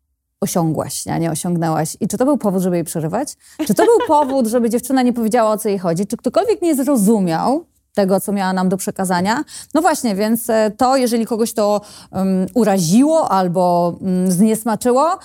[0.42, 1.98] osiągłaś, a nie osiągnęłaś.
[2.00, 3.34] I czy to był powód, żeby jej przerywać?
[3.68, 6.08] Czy to był powód, żeby dziewczyna nie powiedziała, o co jej chodzi?
[6.08, 9.44] Czy ktokolwiek nie zrozumiał tego, co miała nam do przekazania?
[9.74, 15.20] No właśnie, więc e, to, jeżeli kogoś to um, uraziło albo um, zniesmaczyło,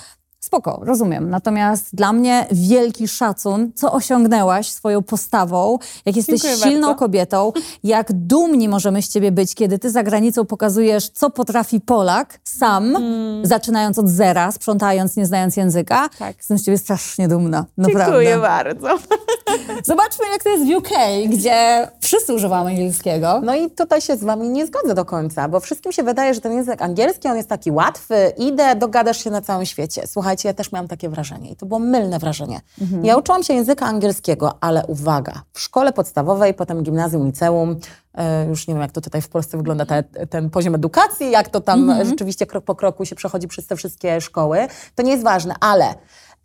[0.47, 1.31] Spoko, rozumiem.
[1.31, 6.99] Natomiast dla mnie wielki szacun, co osiągnęłaś swoją postawą, jak jesteś Dziękuję silną bardzo.
[6.99, 7.53] kobietą,
[7.85, 12.97] jak dumni możemy z ciebie być, kiedy ty za granicą pokazujesz, co potrafi Polak sam,
[13.43, 16.09] zaczynając od zera, sprzątając, nie znając języka.
[16.19, 16.37] Tak.
[16.37, 18.05] Jestem z ciebie strasznie dumna, naprawdę.
[18.05, 18.89] Dziękuję bardzo.
[19.85, 20.89] Zobaczmy, jak to jest w UK,
[21.29, 23.41] gdzie wszyscy używamy angielskiego.
[23.45, 26.41] No i tutaj się z wami nie zgodzę do końca, bo wszystkim się wydaje, że
[26.41, 30.07] ten język angielski, on jest taki łatwy, idę, dogadasz się na całym świecie.
[30.07, 32.61] Słuchajcie, ja też miałam takie wrażenie i to było mylne wrażenie.
[33.03, 37.77] Ja uczyłam się języka angielskiego, ale uwaga, w szkole podstawowej, potem gimnazjum, liceum,
[38.15, 41.49] e, już nie wiem, jak to tutaj w Polsce wygląda te, ten poziom edukacji, jak
[41.49, 44.59] to tam e, rzeczywiście krok po kroku się przechodzi przez te wszystkie szkoły,
[44.95, 45.95] to nie jest ważne, ale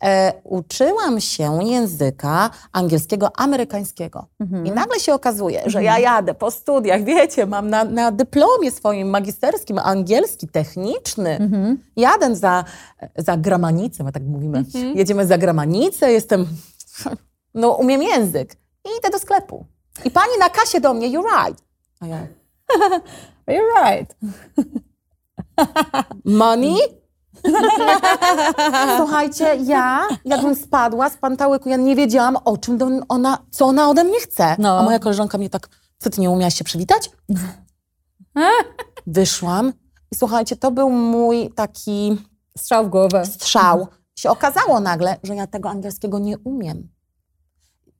[0.02, 4.26] e, uczyłam się języka angielskiego amerykańskiego.
[4.64, 9.10] I nagle się okazuje, że ja jadę po studiach, wiecie, mam na, na dyplomie swoim
[9.10, 11.50] magisterskim angielski techniczny.
[11.96, 12.64] Jadę za,
[13.16, 14.64] za gramanicę, my tak mówimy.
[14.94, 16.46] Jedziemy za gramanicę, jestem,
[17.54, 18.56] no umiem język.
[18.84, 19.66] I idę do sklepu.
[20.04, 21.62] I pani na kasie do mnie, you're right.
[22.00, 22.26] A ja,
[23.48, 24.14] You're right.
[26.24, 27.01] Money?
[28.96, 33.90] Słuchajcie, ja jakbym spadła z pantałyku, ja nie wiedziałam o czym do, ona, co ona
[33.90, 34.56] ode mnie chce.
[34.58, 34.78] No.
[34.78, 35.68] A moja koleżanka mnie tak,
[35.98, 37.10] co ty nie umiałaś się przywitać?
[39.06, 39.72] Wyszłam
[40.12, 42.18] i słuchajcie, to był mój taki
[42.58, 43.26] Strzał w głowę.
[43.26, 43.86] strzał.
[44.14, 46.88] Się okazało nagle, że ja tego angielskiego nie umiem.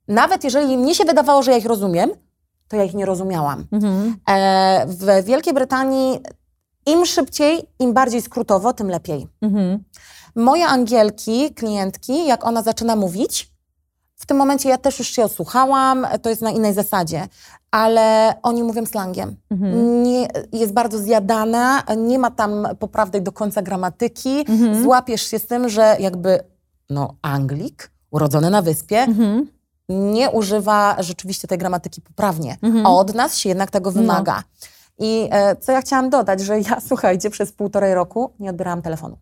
[0.07, 2.09] Nawet jeżeli mnie się wydawało, że ja ich rozumiem,
[2.67, 3.65] to ja ich nie rozumiałam.
[3.71, 4.15] Mhm.
[4.29, 6.19] E, w Wielkiej Brytanii
[6.85, 9.27] im szybciej, im bardziej skrótowo, tym lepiej.
[9.41, 9.83] Mhm.
[10.35, 13.53] Moje Angielki, klientki, jak ona zaczyna mówić,
[14.15, 17.27] w tym momencie ja też już się osłuchałam, to jest na innej zasadzie,
[17.71, 19.35] ale oni mówią slangiem.
[20.03, 24.45] Nie, jest bardzo zjadana, nie ma tam poprawnej do końca gramatyki.
[24.81, 26.39] Złapiesz się z tym, że jakby
[26.89, 29.07] no, Anglik, urodzony na wyspie,
[29.89, 32.57] nie używa rzeczywiście tej gramatyki poprawnie.
[32.85, 34.43] A od nas się jednak tego wymaga.
[34.99, 39.17] I e, co ja chciałam dodać, że ja, słuchajcie, przez półtorej roku nie odbierałam telefonu.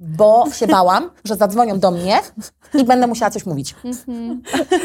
[0.00, 2.18] Bo się bałam, że zadzwonią do mnie
[2.74, 3.74] i będę musiała coś mówić.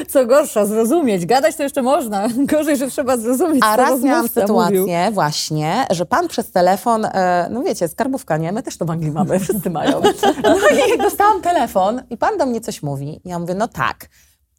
[0.10, 1.26] Co gorsza, zrozumieć.
[1.26, 2.28] Gadać to jeszcze można.
[2.52, 4.88] Gorzej, że trzeba zrozumieć, A raz miałam sytuację mówił.
[5.12, 8.52] właśnie, że pan przez telefon, e, no wiecie, skarbówka, nie?
[8.52, 10.02] My też to w Anglii mamy, wszyscy mają.
[10.44, 10.58] No
[10.96, 13.22] i dostałam telefon i pan do mnie coś mówi.
[13.26, 14.06] Ja mówię, no tak.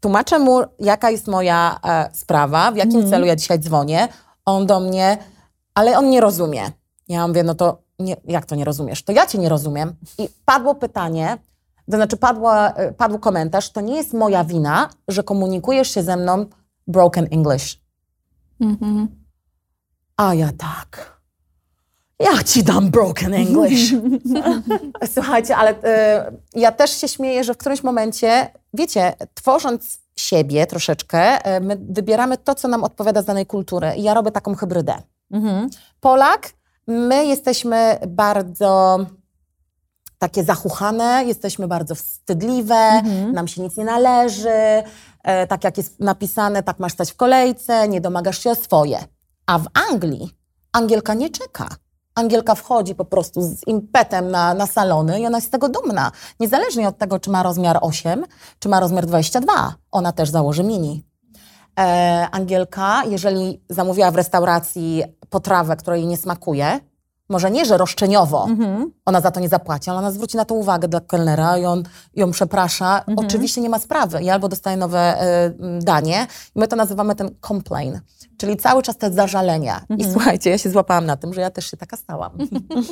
[0.00, 3.10] Tłumaczę mu, jaka jest moja e, sprawa, w jakim Mhm.
[3.10, 4.08] celu ja dzisiaj dzwonię.
[4.44, 5.18] On do mnie,
[5.74, 6.70] ale on nie rozumie.
[7.08, 9.02] Ja mówię, no to nie, jak to nie rozumiesz?
[9.02, 9.94] To ja cię nie rozumiem.
[10.18, 11.38] I padło pytanie,
[11.90, 16.16] to znaczy padła, e, padł komentarz, to nie jest moja wina, że komunikujesz się ze
[16.16, 16.46] mną
[16.86, 17.80] broken English.
[18.60, 19.08] Mhm.
[20.16, 21.22] A ja tak.
[22.20, 23.94] Jak ci dam broken English?
[25.14, 31.44] Słuchajcie, ale e, ja też się śmieję, że w którymś momencie, wiecie, tworząc siebie troszeczkę,
[31.44, 33.92] e, my wybieramy to, co nam odpowiada z danej kultury.
[33.96, 35.02] I ja robię taką hybrydę.
[35.32, 35.70] Mhm.
[36.00, 36.50] Polak,
[36.86, 38.98] my jesteśmy bardzo
[40.18, 43.32] takie zachuchane, jesteśmy bardzo wstydliwe, Mhm.
[43.32, 44.82] nam się nic nie należy,
[45.22, 48.98] e, tak jak jest napisane, tak masz stać w kolejce, nie domagasz się o swoje.
[49.46, 50.30] A w Anglii
[50.72, 51.68] Angielka nie czeka.
[52.14, 56.12] Angielka wchodzi po prostu z impetem na, na salony i ona jest z tego dumna.
[56.40, 58.24] Niezależnie od tego, czy ma rozmiar 8,
[58.58, 59.74] czy ma rozmiar 22.
[59.90, 61.04] Ona też założy mini.
[61.80, 66.80] E, Angielka, jeżeli zamówiła w restauracji potrawę, która jej nie smakuje,
[67.28, 68.92] może nie, że roszczeniowo, Mhm.
[69.04, 71.82] ona za to nie zapłaci, ale ona zwróci na to uwagę dla kelnera i on
[72.14, 73.04] ją przeprasza.
[73.16, 77.30] Oczywiście nie ma sprawy i albo dostaje nowe m, danie i my to nazywamy ten
[77.48, 78.00] complain,
[78.42, 79.80] czyli cały czas te zażalenia.
[79.98, 82.30] I słuchajcie, ja się złapałam na tym, że ja też się taka stałam.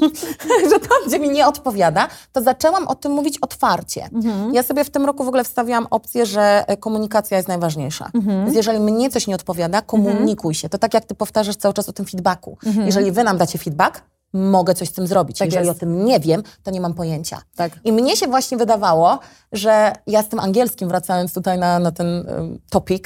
[0.71, 4.09] że tam, gdzie mi nie odpowiada, to zaczęłam o tym mówić otwarcie.
[4.53, 8.11] Ja sobie w tym roku w ogóle wstawiłam opcję, że e, komunikacja jest najważniejsza.
[8.15, 10.69] Więc jeżeli mnie coś nie odpowiada, komunikuj się.
[10.69, 12.59] To tak jak ty powtarzasz cały czas o tym feedbacku.
[12.85, 15.39] Jeżeli wy nam dacie feedback, mogę coś z tym zrobić.
[15.39, 15.79] Tak jeżeli jest.
[15.79, 17.43] o tym nie wiem, to nie mam pojęcia.
[17.57, 17.73] Tak.
[17.85, 19.19] I mnie się właśnie wydawało,
[19.53, 23.05] że ja z tym angielskim, wracając tutaj na, na ten um, topic,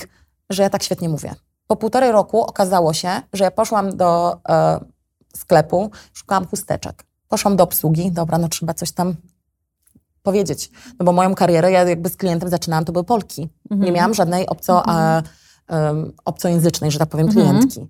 [0.51, 1.35] że ja tak świetnie mówię.
[1.67, 4.81] Po półtorej roku okazało się, że ja poszłam do e,
[5.37, 7.05] sklepu, szukałam chusteczek.
[7.29, 9.15] Poszłam do obsługi, dobra, no trzeba coś tam
[10.23, 10.71] powiedzieć.
[10.99, 13.49] No bo moją karierę, ja jakby z klientem zaczynałam, to były Polki.
[13.71, 15.23] Nie miałam żadnej obco, a,
[15.69, 17.81] um, obcojęzycznej, że tak powiem, klientki.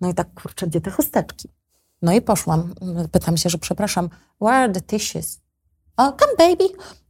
[0.00, 1.48] No i tak, kurczę, gdzie te chusteczki?
[2.02, 2.74] No i poszłam,
[3.12, 4.08] pytam się, że przepraszam,
[4.40, 5.40] where are the tissues?
[6.20, 6.64] Come baby.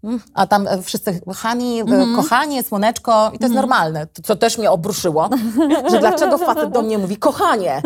[0.05, 4.07] Mm, A tam e, wszyscy, honey, e, kochanie, słoneczko i to jest normalne.
[4.07, 5.29] To, co też mnie obruszyło,
[5.91, 7.83] że dlaczego facet do mnie mówi kochanie,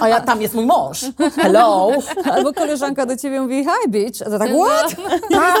[0.00, 1.04] a ja tam jest mój mąż.
[1.36, 1.88] Hello.
[2.32, 4.96] Albo koleżanka do ciebie mówi hi bitch, a to tak what?
[5.30, 5.56] Tak,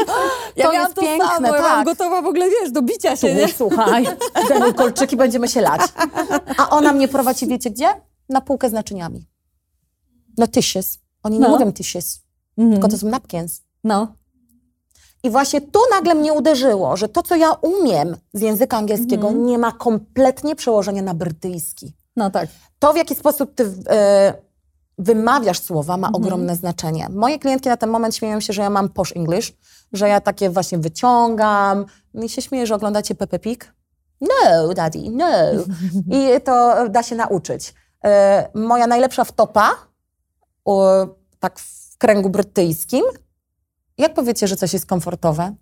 [0.56, 1.84] Ja to jest to piękne, samo, ja byłam tak.
[1.84, 3.48] gotowa w ogóle, wiesz, do bicia się, nie?
[3.48, 4.06] Tu, słuchaj,
[4.44, 5.80] zdejmuj kolczyki, będziemy się lać.
[6.56, 7.88] A ona mnie prowadzi, wiecie gdzie?
[8.28, 9.26] Na półkę z naczyniami.
[10.38, 10.98] No tissues.
[11.22, 11.48] Oni nie No.
[11.48, 12.20] mówią tissues,
[12.72, 13.62] tylko to są napkins.
[13.84, 14.14] No.
[15.26, 19.58] I właśnie tu nagle mnie uderzyło, że to, co ja umiem z języka angielskiego, nie
[19.58, 21.96] ma kompletnie przełożenia na brytyjski.
[22.16, 22.48] No tak.
[22.78, 24.34] To, w jaki sposób ty e,
[24.98, 27.08] wymawiasz słowa, ma ogromne znaczenie.
[27.10, 29.52] Moje klientki na ten moment śmieją się, że ja mam posh English,
[29.92, 31.84] że ja takie właśnie wyciągam.
[32.14, 33.74] I się śmieję, że oglądacie Peppa Pig.
[34.20, 35.26] No, daddy, no.
[36.10, 37.74] I to da się nauczyć.
[38.04, 39.70] E, moja najlepsza wtopa,
[40.64, 41.06] o,
[41.40, 43.04] tak w kręgu brytyjskim,
[43.98, 45.54] jak powiecie, że coś jest komfortowe?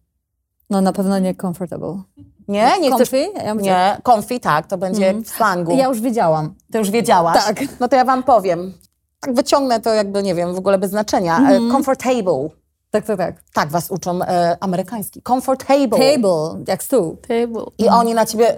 [0.71, 2.03] No na pewno nie comfortable.
[2.49, 2.73] Nie?
[2.81, 3.11] Nie chcesz...
[3.11, 3.29] Comfy?
[3.45, 5.77] Ja bym Nie, comfy, tak, to będzie w slangu.
[5.77, 6.55] Ja już wiedziałam.
[6.73, 7.45] To już wiedziałaś?
[7.45, 7.61] Tak.
[7.81, 8.73] No to ja wam powiem.
[9.21, 11.51] Tak wyciągnę to jakby, nie wiem, w ogóle bez znaczenia.
[11.51, 12.49] E, Comfortable.
[12.91, 13.43] Tak, tak, tak.
[13.53, 15.23] Tak was uczą e, amerykański.
[15.23, 16.13] Comfortable.
[16.13, 17.17] Table, jak stół.
[17.17, 17.65] Table.
[17.79, 18.57] I oni na ciebie...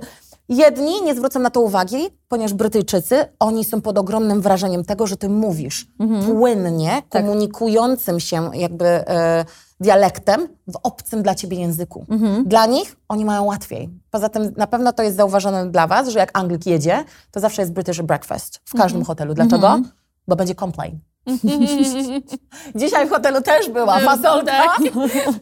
[0.49, 5.17] Jedni nie zwrócą na to uwagi, ponieważ Brytyjczycy, oni są pod ogromnym wrażeniem tego, że
[5.17, 5.87] ty mówisz
[6.27, 9.45] płynnie, komunikującym się jakby e,
[9.81, 12.07] dialektem w obcym dla ciebie języku.
[12.45, 13.91] Dla nich oni mają łatwiej.
[14.11, 17.63] Poza tym na pewno to jest zauważone dla was, że jak Anglik jedzie, to zawsze
[17.63, 19.35] jest British breakfast w każdym hotelu.
[19.35, 19.81] Dlaczego?
[20.29, 20.99] Bo będzie complain.
[22.75, 24.77] Dzisiaj w hotelu też była fasolka,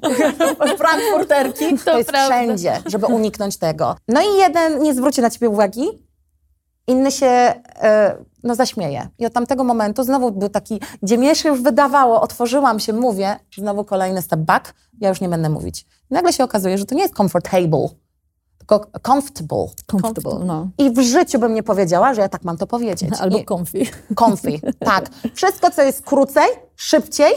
[0.79, 1.79] frankfurterki.
[1.79, 2.37] To, jest prawda.
[2.37, 3.97] wszędzie, żeby uniknąć tego.
[4.09, 5.87] No i jeden nie zwróci na ciebie uwagi,
[6.87, 9.09] inny się e, no, zaśmieje.
[9.19, 13.37] I od tamtego momentu znowu był taki, gdzie mnie się już wydawało, otworzyłam się, mówię,
[13.59, 15.87] znowu kolejny step back, ja już nie będę mówić.
[16.11, 17.89] I nagle się okazuje, że to nie jest comfortable,
[18.59, 19.67] tylko comfortable.
[19.91, 20.69] Comfortable, no.
[20.79, 23.11] I w życiu bym nie powiedziała, że ja tak mam to powiedzieć.
[23.21, 23.83] Albo I- comfy.
[24.19, 25.11] Comfy, tak.
[25.35, 27.33] Wszystko, co jest krócej, szybciej,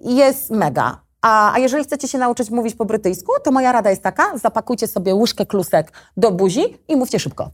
[0.00, 1.05] jest mega.
[1.26, 4.86] A, a jeżeli chcecie się nauczyć mówić po brytyjsku, to moja rada jest taka, zapakujcie
[4.86, 7.50] sobie łyżkę klusek do buzi i mówcie szybko.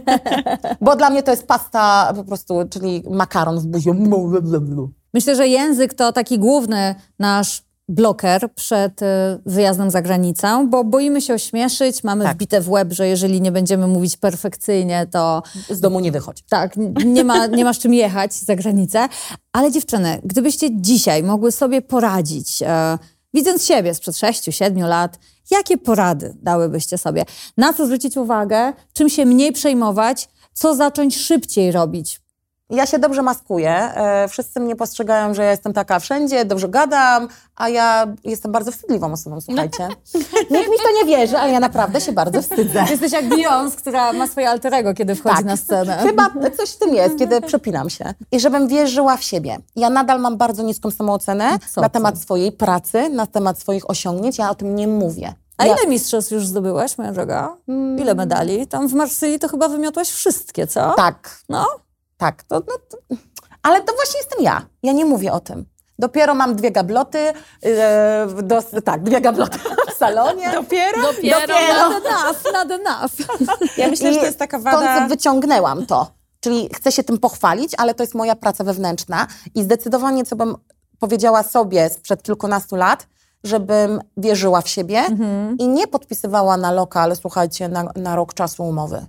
[0.80, 4.92] Bo dla mnie to jest pasta po prostu, czyli makaron w buzi.
[5.14, 9.06] Myślę, że język to taki główny nasz bloker przed y,
[9.46, 12.34] wyjazdem za granicę, bo boimy się ośmieszyć, mamy Tak.
[12.36, 16.42] wbite w łeb, że jeżeli nie będziemy mówić perfekcyjnie, to Z domu nie wychodź.
[16.48, 19.08] tak, nie ma, nie ma z czym jechać za granicę.
[19.52, 22.98] Ale dziewczyny, gdybyście dzisiaj mogły sobie poradzić, e,
[23.34, 25.18] widząc siebie sprzed 6-7 lat,
[25.50, 27.24] jakie porady dałybyście sobie?
[27.56, 28.72] Na co zwrócić uwagę?
[28.92, 30.28] Czym się mniej przejmować?
[30.54, 32.21] Co zacząć szybciej robić?
[32.70, 33.70] Ja się dobrze maskuję.
[33.70, 38.72] E, wszyscy mnie postrzegają, że ja jestem taka wszędzie, dobrze gadam, a ja jestem bardzo
[38.72, 39.88] wstydliwą osobą, słuchajcie.
[40.50, 42.84] Nikt mi w to nie wierzy, ale ja naprawdę się bardzo wstydzę.
[42.90, 45.44] Jesteś jak Beyoncé, która ma swoje alterego, kiedy wchodzi Tak.
[45.44, 45.98] na scenę.
[46.02, 48.14] Chyba coś w tym jest, kiedy przepinam się.
[48.32, 49.56] I żebym wierzyła w siebie.
[49.76, 51.92] Ja nadal mam bardzo niską samoocenę Co na ty?
[51.92, 54.38] temat swojej pracy, na temat swoich osiągnięć.
[54.38, 55.34] Ja o tym nie mówię.
[55.58, 57.56] A ile mistrzostw już zdobyłaś, moja droga?
[57.98, 58.66] Ile medali?
[58.66, 60.92] Tam w Marsylii to chyba wymiotłaś wszystkie, co?
[60.96, 61.66] Tak, No.
[62.22, 62.42] Tak.
[62.42, 63.16] To, no, to,
[63.62, 64.66] ale to właśnie jestem ja.
[64.82, 65.66] Ja nie mówię o tym.
[65.98, 67.18] Dopiero mam dwie gabloty,
[67.62, 69.58] e, do, tak, dwie gabloty
[69.90, 70.50] w salonie.
[70.52, 71.02] Dopiero?
[71.02, 71.54] Dopiero.
[71.90, 73.12] Not enough, not enough.
[73.78, 75.08] Ja myślę, I że to jest taka wada...
[75.08, 76.10] wyciągnęłam to.
[76.40, 80.56] Czyli chcę się tym pochwalić, ale to jest moja praca wewnętrzna i zdecydowanie, co bym
[80.98, 83.06] powiedziała sobie sprzed kilkunastu lat,
[83.44, 85.56] żebym wierzyła w siebie Mhm.
[85.58, 89.06] i nie podpisywała na lokal, słuchajcie, na, na rok czasu umowy.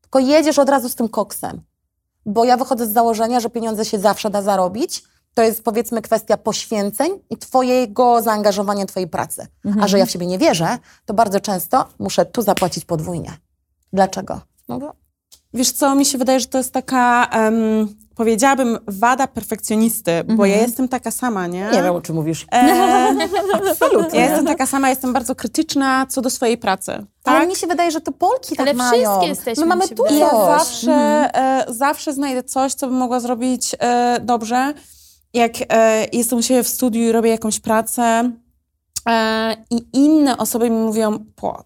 [0.00, 1.67] Tylko jedziesz od razu z tym koksem.
[2.26, 5.04] Bo ja wychodzę z założenia, że pieniądze się zawsze da zarobić.
[5.34, 9.46] To jest powiedzmy kwestia poświęceń i twojego zaangażowania, twojej pracy.
[9.80, 13.32] A że ja w siebie nie wierzę, to bardzo często muszę tu zapłacić podwójnie.
[13.92, 14.40] Dlaczego?
[14.68, 14.92] No bo
[15.54, 20.56] Wiesz co, mi się wydaje, że to jest taka, em, powiedziałabym, wada perfekcjonisty, bo ja
[20.56, 21.70] jestem taka sama, nie?
[21.72, 22.46] nie wiem, o czym mówisz.
[22.52, 23.14] E,
[23.70, 24.20] absolutnie.
[24.20, 26.92] Ja jestem taka sama, jestem bardzo krytyczna co do swojej pracy.
[27.24, 27.48] Ale Tak?
[27.48, 29.02] mi się wydaje, że to Polki Ale tak mają.
[29.02, 29.84] wszystkie jesteśmy, My mamy.
[30.10, 30.92] I ja zawsze,
[31.34, 34.74] e, zawsze znajdę coś, co bym mogła zrobić e, dobrze.
[35.34, 38.30] Jak e, jestem u siebie w studiu i robię jakąś pracę
[39.08, 41.64] e, i inne osoby mi mówią, po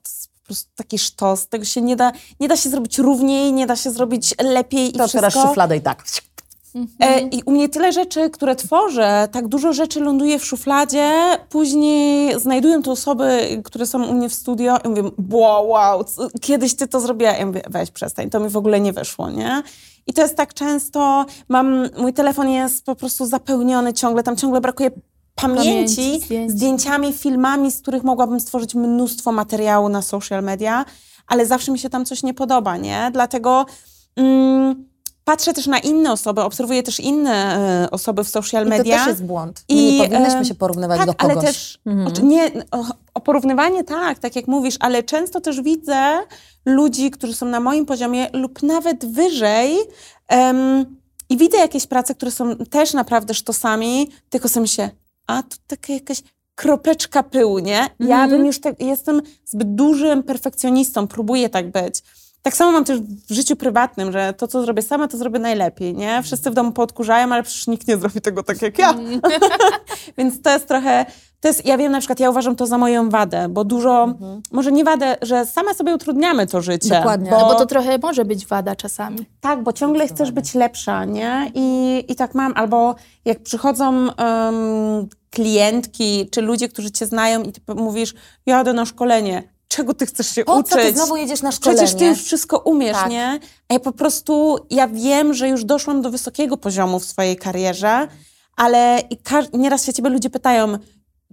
[0.54, 3.90] prostu taki sztos, tego się nie da, nie da się zrobić równiej, nie da się
[3.90, 5.18] zrobić lepiej i To wszystko.
[5.30, 6.04] teraz szufladę i tak.
[7.00, 11.12] E, I u mnie tyle rzeczy, które tworzę, tak dużo rzeczy ląduje w szufladzie,
[11.48, 16.04] później znajdują to osoby, które są u mnie w studio i mówią, wow, wow,
[16.40, 17.30] kiedyś ty to zrobiła.
[17.32, 19.62] Ja mówię, weź przestań, to mi w ogóle nie wyszło, nie?
[20.06, 24.60] I to jest tak często, mam, mój telefon jest po prostu zapełniony ciągle, tam ciągle
[24.60, 24.90] brakuje
[25.34, 26.50] pamięci, Pamięci, zdjęć.
[26.52, 30.84] zdjęciami, filmami, z których mogłabym stworzyć mnóstwo materiału na social media,
[31.26, 33.10] ale zawsze mi się tam coś nie podoba, nie?
[33.12, 33.66] Dlatego
[34.16, 34.84] mm,
[35.24, 38.98] patrzę też na inne osoby, obserwuję też inne e, osoby w social I to media.
[38.98, 39.64] też jest błąd.
[39.70, 41.36] My I, nie powinnyśmy em, się porównywać tak, do kogoś.
[41.36, 46.18] ale też oczy- nie, o, o porównywanie tak, tak jak mówisz, ale często też widzę
[46.64, 49.76] ludzi, którzy są na moim poziomie lub nawet wyżej
[50.28, 50.96] em,
[51.28, 54.90] i widzę jakieś prace, które są też naprawdę sztosami, tylko sobie myślę,
[55.26, 56.22] a tu taka jakaś
[56.54, 57.86] kropeczka pyłu, nie?
[58.00, 62.02] Ja bym już tak, jestem zbyt dużym perfekcjonistą, próbuję tak być.
[62.42, 65.94] Tak samo mam też w życiu prywatnym, że to, co zrobię sama, to zrobię najlepiej,
[65.94, 66.22] nie?
[66.22, 68.94] Wszyscy w domu podkurzają, ale przecież nikt nie zrobi tego tak jak ja.
[70.18, 71.06] Więc to jest trochę,
[71.42, 74.14] to jest, ja wiem na przykład, ja uważam to za moją wadę, bo dużo,
[74.52, 76.88] może nie wadę, że same sobie utrudniamy to życie.
[76.88, 77.30] Dokładnie.
[77.30, 79.18] Bo, No bo to trochę może być wada czasami.
[79.40, 81.50] tak, bo ciągle chcesz być lepsza, nie?
[81.54, 87.52] I, i tak mam, albo jak przychodzą em, klientki, czy ludzie, którzy cię znają i
[87.52, 88.14] ty mówisz,
[88.46, 90.70] jadę na szkolenie, czego ty chcesz się Po uczyć?
[90.72, 91.78] co ty znowu jedziesz na szkolenie?
[91.82, 93.10] Przecież ty już wszystko umiesz, Tak.
[93.10, 93.40] nie?
[93.68, 98.08] A ja po prostu, ja wiem, że już doszłam do wysokiego poziomu w swojej karierze,
[98.56, 98.98] ale
[99.52, 100.78] nieraz się ciebie ludzie pytają,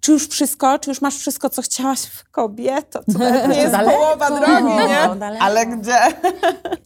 [0.02, 3.00] czy już wszystko, czy już masz wszystko, co chciałaś w kobieto?
[3.14, 3.98] To nie jest Daleko.
[3.98, 5.20] połowa drogi, nie?
[5.20, 5.46] Daleko.
[5.46, 5.98] Ale gdzie?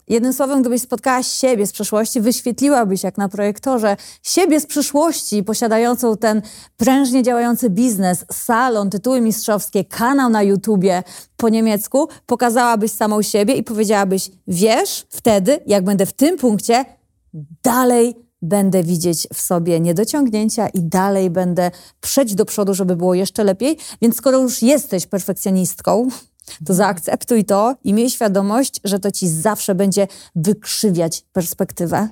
[0.08, 6.17] Jednym słowem, gdybyś spotkała siebie z przeszłości, wyświetliłabyś jak na projektorze siebie z przyszłości, posiadającą
[6.17, 6.41] ten
[6.78, 11.04] prężnie działający biznes, salon, tytuły mistrzowskie, kanał na YouTubie
[11.38, 16.86] po niemiecku, pokazałabyś samą siebie i powiedziałabyś, wiesz, wtedy, jak będę w tym punkcie,
[17.63, 23.43] dalej będę widzieć w sobie niedociągnięcia i dalej będę przejść do przodu, żeby było jeszcze
[23.43, 23.77] lepiej.
[24.01, 26.08] Więc skoro już jesteś perfekcjonistką,
[26.65, 32.10] to zaakceptuj to i miej świadomość, że to ci zawsze będzie wykrzywiać perspektywę.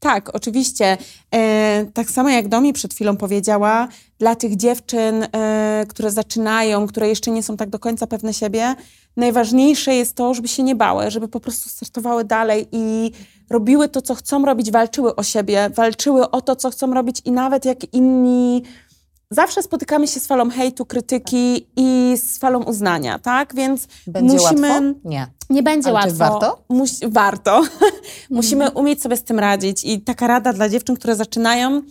[0.00, 0.98] Tak, oczywiście.
[1.34, 3.88] E, tak samo jak Domi przed chwilą powiedziała,
[4.18, 8.74] dla tych dziewczyn, e, które zaczynają, które jeszcze nie są tak do końca pewne siebie,
[9.16, 13.12] najważniejsze jest to, żeby się nie bały, żeby po prostu startowały dalej i
[13.50, 17.32] robiły to, co chcą robić, walczyły o siebie, walczyły o to, co chcą robić i
[17.32, 18.62] nawet jak inni
[19.30, 23.54] zawsze spotykamy się z falą hejtu, krytyki i z falą uznania, tak?
[23.54, 24.68] Więc Będzie musimy...
[24.68, 25.00] łatwo?
[25.04, 25.26] Nie.
[25.50, 26.40] Nie będzie Ale czy łatwo.
[26.40, 26.64] warto?
[26.68, 27.62] Musi, warto.
[28.30, 29.84] Musimy umieć sobie z tym radzić.
[29.84, 31.82] I taka rada dla dziewczyn, które zaczynają,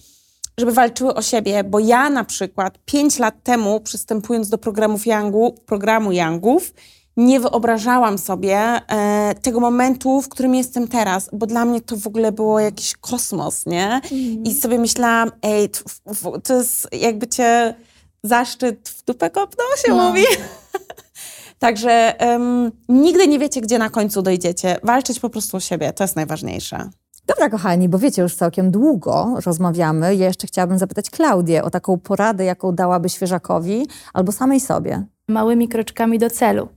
[0.58, 1.64] żeby walczyły o siebie.
[1.64, 6.74] Bo ja na przykład pięć lat temu, przystępując do programów Youngu, programu Youngów,
[7.18, 12.08] nie wyobrażałam sobie e, tego momentu, w którym jestem teraz, bo dla mnie to w
[12.08, 14.02] ogóle było jakiś kosmos, nie?
[14.44, 17.76] I sobie myślałam, ej, to, to jest jakby cię
[18.24, 20.24] zaszczyt w dupę kopnął, się mówi.
[21.60, 24.78] Także em, nigdy nie wiecie, gdzie na końcu dojdziecie.
[24.84, 26.90] Walczyć po prostu o siebie, to jest najważniejsze.
[27.28, 30.16] Dobra, kochani, bo wiecie, już całkiem długo rozmawiamy.
[30.16, 35.06] Ja jeszcze chciałabym zapytać Klaudię o taką poradę, jaką dałaby świeżakowi albo samej sobie.
[35.30, 36.70] Małymi kroczkami do celu.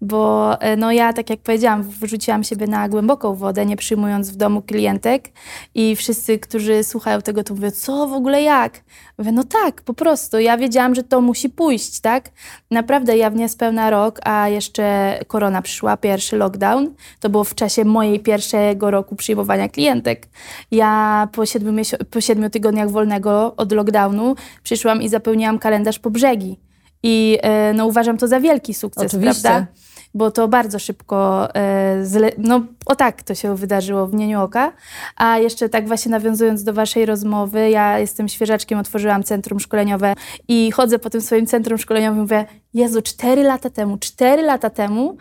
[0.00, 4.36] Bo e, no ja, tak jak powiedziałam, wrzuciłam siebie na głęboką wodę, nie przyjmując w
[4.36, 5.28] domu klientek
[5.74, 8.80] i wszyscy, którzy słuchają tego, to mówią, co w ogóle jak?
[9.18, 10.38] Mówię, no tak, po prostu.
[10.38, 12.30] Ja wiedziałam, że to musi pójść, tak?
[12.70, 16.94] Naprawdę ja w niespełna rok, a jeszcze korona przyszła, pierwszy lockdown.
[17.20, 20.28] To było w czasie mojej pierwszego roku przyjmowania klientek.
[20.70, 26.69] Ja po siedmiu, po siedmiu tygodniach wolnego od lockdownu przyszłam i zapełniłam kalendarz po brzegi.
[27.02, 29.42] I e, no, uważam to za wielki sukces, Oczywiście.
[29.42, 29.66] prawda?
[30.14, 34.72] Bo to bardzo szybko, e, zle- no o tak to się wydarzyło w mgnieniu oka.
[35.16, 40.14] A jeszcze tak właśnie nawiązując do waszej rozmowy, ja jestem świeżaczkiem, otworzyłam centrum szkoleniowe
[40.48, 42.44] i chodzę po tym swoim centrum szkoleniowym i mówię,
[42.74, 45.16] Jezu, cztery lata temu, cztery lata temu,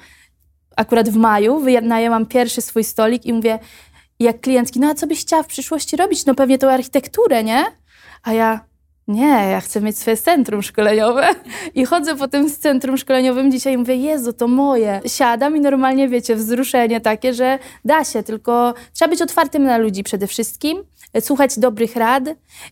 [0.75, 3.59] akurat w maju, wynajęłam pierwszy swój stolik i mówię,
[4.19, 6.25] jak klientki, no a co byś chciała w przyszłości robić?
[6.25, 7.65] No pewnie tą architekturę, nie?
[8.23, 8.68] A ja,
[9.09, 11.27] nie, ja chcę mieć swoje centrum szkoleniowe.
[11.75, 15.01] I chodzę po tym centrum szkoleniowym dzisiaj i mówię, Jezu, to moje.
[15.07, 20.03] Siadam i normalnie, wiecie, wzruszenie takie, że da się, tylko trzeba być otwartym na ludzi
[20.03, 20.83] przede wszystkim,
[21.19, 22.23] słuchać dobrych rad,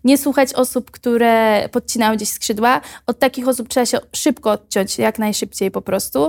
[0.03, 2.81] nie słuchać osób, które podcinają gdzieś skrzydła.
[3.07, 6.27] Od takich osób trzeba się szybko odciąć, jak najszybciej po prostu.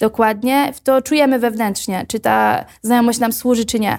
[0.00, 0.72] Dokładnie.
[0.84, 3.98] To czujemy wewnętrznie, czy ta znajomość nam służy, czy nie.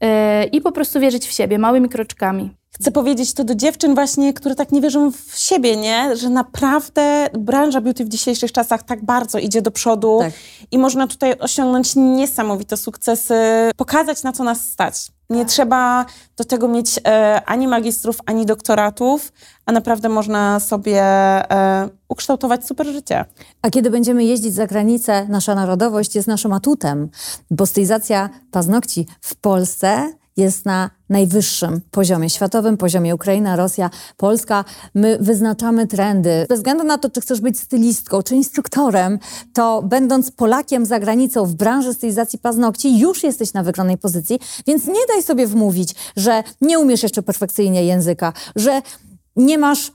[0.00, 0.08] Yy,
[0.44, 2.50] I po prostu wierzyć w siebie, małymi kroczkami.
[2.80, 6.16] Chcę powiedzieć to do dziewczyn właśnie, które tak nie wierzą w siebie, nie?
[6.16, 10.32] Że naprawdę branża beauty w dzisiejszych czasach tak bardzo idzie do przodu Tak.
[10.70, 13.34] i można tutaj osiągnąć niesamowite sukcesy,
[13.76, 14.94] pokazać na co nas stać.
[15.30, 16.06] Nie trzeba
[16.36, 19.32] do tego mieć e, ani magistrów, ani doktoratów,
[19.66, 23.24] a naprawdę można sobie e, ukształtować super życie.
[23.62, 27.08] A kiedy będziemy jeździć za granicę, nasza narodowość jest naszym atutem,
[27.50, 34.64] bo stylizacja paznokci w Polsce jest na najwyższym poziomie światowym, poziomie Ukraina, Rosja, Polska.
[34.94, 36.46] My wyznaczamy trendy.
[36.48, 39.18] Bez względu na to, czy chcesz być stylistką, czy instruktorem,
[39.52, 44.86] to będąc Polakiem za granicą w branży stylizacji paznokci, już jesteś na wygranej pozycji, więc
[44.86, 48.82] nie daj sobie wmówić, że nie umiesz jeszcze perfekcyjnie języka, że
[49.36, 49.92] nie masz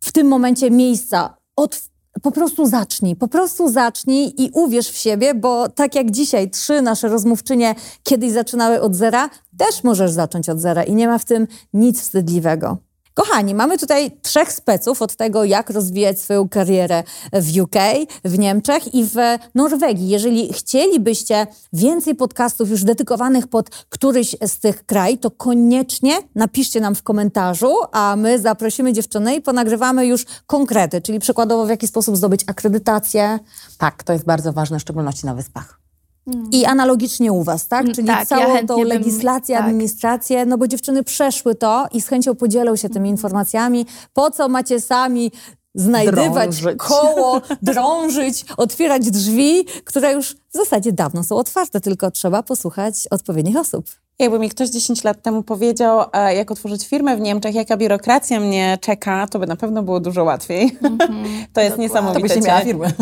[0.00, 1.36] w tym momencie miejsca.
[1.56, 1.82] Od,
[2.22, 6.82] po prostu zacznij, po prostu zacznij i uwierz w siebie, bo tak jak dzisiaj trzy
[6.82, 11.24] nasze rozmówczynie kiedyś zaczynały od zera, też możesz zacząć od zera i nie ma w
[11.24, 12.89] tym nic wstydliwego.
[13.20, 17.02] Kochani, mamy tutaj trzech speców od tego, jak rozwijać swoją karierę
[17.32, 17.76] w UK,
[18.24, 19.16] w Niemczech i w
[19.54, 20.08] Norwegii.
[20.08, 26.94] Jeżeli chcielibyście więcej podcastów już dedykowanych pod któryś z tych kraj, to koniecznie napiszcie nam
[26.94, 32.16] w komentarzu, a my zaprosimy dziewczyny i ponagrywamy już konkrety, czyli przykładowo w jaki sposób
[32.16, 33.38] zdobyć akredytację
[33.78, 35.79] Tak, to jest bardzo ważne, w szczególności na wyspach.
[36.52, 37.82] I analogicznie u was, tak?
[37.82, 39.64] Mm, Czyli tak, ja całą chętnie tą bym- legislację, tak.
[39.64, 43.86] administrację, no bo dziewczyny przeszły to i z chęcią podzielą się tymi informacjami.
[44.12, 45.32] Po co macie sami
[45.74, 46.78] znajdywać Drążyć.
[46.78, 53.56] koło, drążyć, otwierać drzwi, które już w zasadzie dawno są otwarte, tylko trzeba posłuchać odpowiednich
[53.56, 53.86] osób.
[54.20, 58.40] Jakby mi ktoś 10 lat temu powiedział, e, jak otworzyć firmę w Niemczech, jaka biurokracja
[58.40, 60.78] mnie czeka, to by na pewno było dużo łatwiej.
[61.54, 62.20] to jest niesamowite.
[62.20, 62.92] To byś nie miała firmy.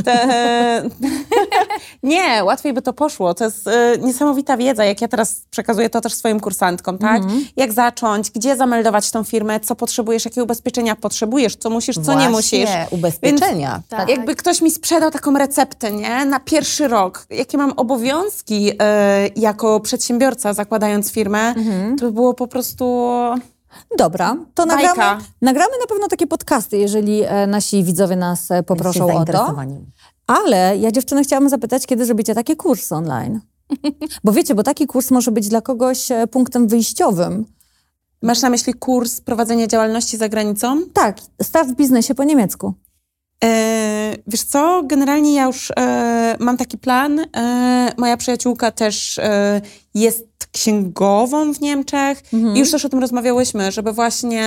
[2.03, 3.35] Nie, łatwiej by to poszło.
[3.35, 7.23] To jest e, niesamowita wiedza, jak ja teraz przekazuję to też swoim kursantkom, tak?
[7.57, 12.29] Jak zacząć, gdzie zameldować tą firmę, co potrzebujesz, jakie ubezpieczenia potrzebujesz, co musisz, co nie
[12.29, 12.65] musisz.
[12.65, 13.83] Właśnie, ubezpieczenia.
[13.89, 14.09] Tak.
[14.09, 16.25] Jakby ktoś mi sprzedał taką receptę, nie?
[16.25, 21.55] Na pierwszy rok, jakie mam obowiązki e, jako przedsiębiorca zakładając firmę,
[21.99, 23.05] to by było po prostu...
[23.99, 24.87] Dobra, to Bajka.
[24.89, 29.55] nagramy, nagramy na pewno takie podcasty, jeżeli e, nasi widzowie nas e, poproszą o to.
[30.27, 33.41] Ale ja dziewczyny chciałam zapytać, kiedy zrobicie taki kurs online?
[34.25, 37.45] Bo wiecie, bo taki kurs może być dla kogoś e, punktem wyjściowym.
[38.23, 40.83] Masz na myśli kurs prowadzenia działalności za granicą?
[40.93, 42.75] Tak, start w biznesie po niemiecku.
[43.45, 47.21] E, wiesz co, generalnie ja już e, mam taki plan.
[47.37, 49.61] E, moja przyjaciółka też e,
[49.95, 52.23] jest księgową w Niemczech
[52.55, 54.45] i już też o tym rozmawiałyśmy, żeby właśnie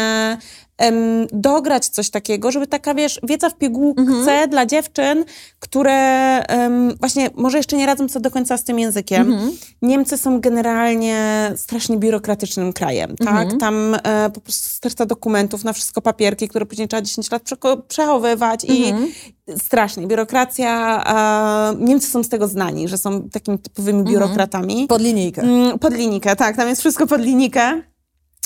[0.77, 5.25] em, dograć coś takiego, żeby taka, wiesz, wiedza w pigułce dla dziewczyn,
[5.59, 5.91] które
[6.99, 9.27] właśnie może jeszcze nie radzą sobie do końca z tym językiem.
[9.81, 13.47] Niemcy są generalnie strasznie biurokratycznym krajem, tak?
[13.59, 17.43] Tam e, po prostu sterta dokumentów, na wszystko papierki, które później trzeba 10 lat
[17.87, 18.93] przechowywać i
[19.57, 20.07] strasznie.
[20.07, 21.03] Biurokracja,
[21.73, 24.87] e, Niemcy są z tego znani, że są takimi typowymi biurokratami.
[24.87, 25.41] Pod linijkę.
[25.41, 27.81] Mm, Pod linijkę, tak, tam jest wszystko pod linijkę.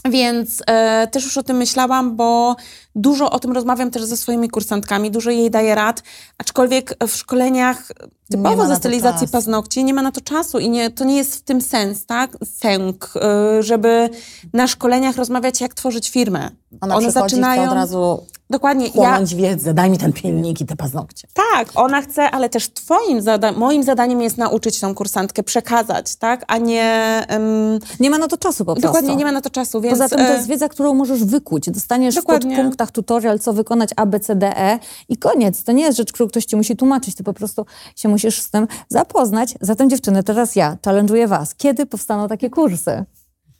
[0.09, 2.55] Więc e, też już o tym myślałam, bo
[2.95, 6.03] dużo o tym rozmawiam też ze swoimi kursantkami, dużo jej daję rad,
[6.37, 7.91] aczkolwiek w szkoleniach
[8.31, 11.41] typowo ze stylizacji paznokci nie ma na to czasu i nie, to nie jest w
[11.41, 12.37] tym sens, tak?
[12.43, 14.09] Sęk, e, żeby
[14.53, 16.49] na szkoleniach rozmawiać, jak tworzyć firmę.
[16.81, 17.63] Ona One zaczynają...
[17.63, 18.85] od razu Dokładnie.
[18.85, 21.27] Ja, chłonąć wiedzę, daj mi ten pilnik i te paznokcie.
[21.33, 26.45] tak, ona chce, ale też twoim zada moim zadaniem jest nauczyć tą kursantkę, przekazać, tak?
[26.47, 26.83] A nie...
[27.27, 28.81] em, Nie ma na to czasu po prostu.
[28.87, 29.93] dokładnie, nie ma na to czasu, więc...
[29.99, 31.69] Poza tym to e, jest wiedza, którą możesz wykuć.
[31.69, 32.53] Dostaniesz Dokładnie.
[32.55, 34.79] w podpunktach tutorial, co wykonać A, B, C, D, E
[35.09, 35.63] i koniec.
[35.63, 37.15] To nie jest rzecz, którą ktoś ci musi tłumaczyć.
[37.15, 37.65] Ty po prostu
[37.95, 39.53] się musisz z tym zapoznać.
[39.61, 41.55] Zatem dziewczyny, teraz ja challenge'uję was.
[41.55, 43.05] Kiedy powstaną takie kursy?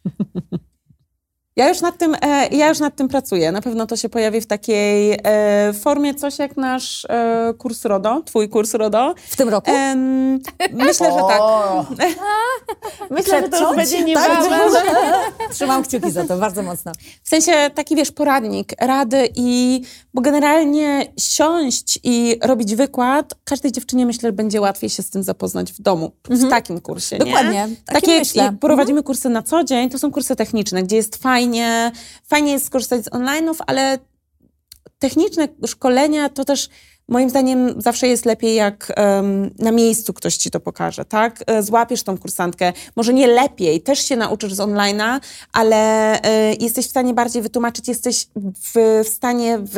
[1.56, 3.52] Ja już nad tym, e, ja już nad tym pracuję.
[3.52, 8.22] Na pewno to się pojawi w takiej e, formie coś jak nasz e, kurs RODO,
[8.26, 9.16] twój kurs RODO.
[9.28, 9.72] W tym roku?
[10.72, 11.42] Myślę, że tak.
[13.10, 14.52] Myślę, że to już będzie Tak, niebawem.
[15.54, 16.92] Trzymam kciuki za to, bardzo mocno.
[17.24, 19.82] W sensie taki, wiesz, poradnik, rady i...
[20.14, 25.24] Bo generalnie siąść i robić wykład, każdej dziewczynie myślę, że będzie łatwiej się z tym
[25.24, 26.12] zapoznać w domu.
[26.30, 27.26] W takim kursie, nie?
[27.26, 31.16] Dokładnie, takim Takie, jak prowadzimy kursy na co dzień, to są kursy techniczne, gdzie jest
[31.16, 31.45] fajnie,
[32.24, 34.00] fajnie jest skorzystać z online'ów, ale
[35.00, 36.70] techniczne szkolenia to też
[37.08, 41.44] moim zdaniem zawsze jest lepiej, jak em, na miejscu ktoś ci to pokaże, tak?
[41.48, 45.20] E, Złapiesz tą kursantkę, może nie lepiej, też się nauczysz z online'a,
[45.54, 45.76] ale
[46.22, 49.78] e, jesteś w stanie bardziej wytłumaczyć, jesteś w, w stanie w,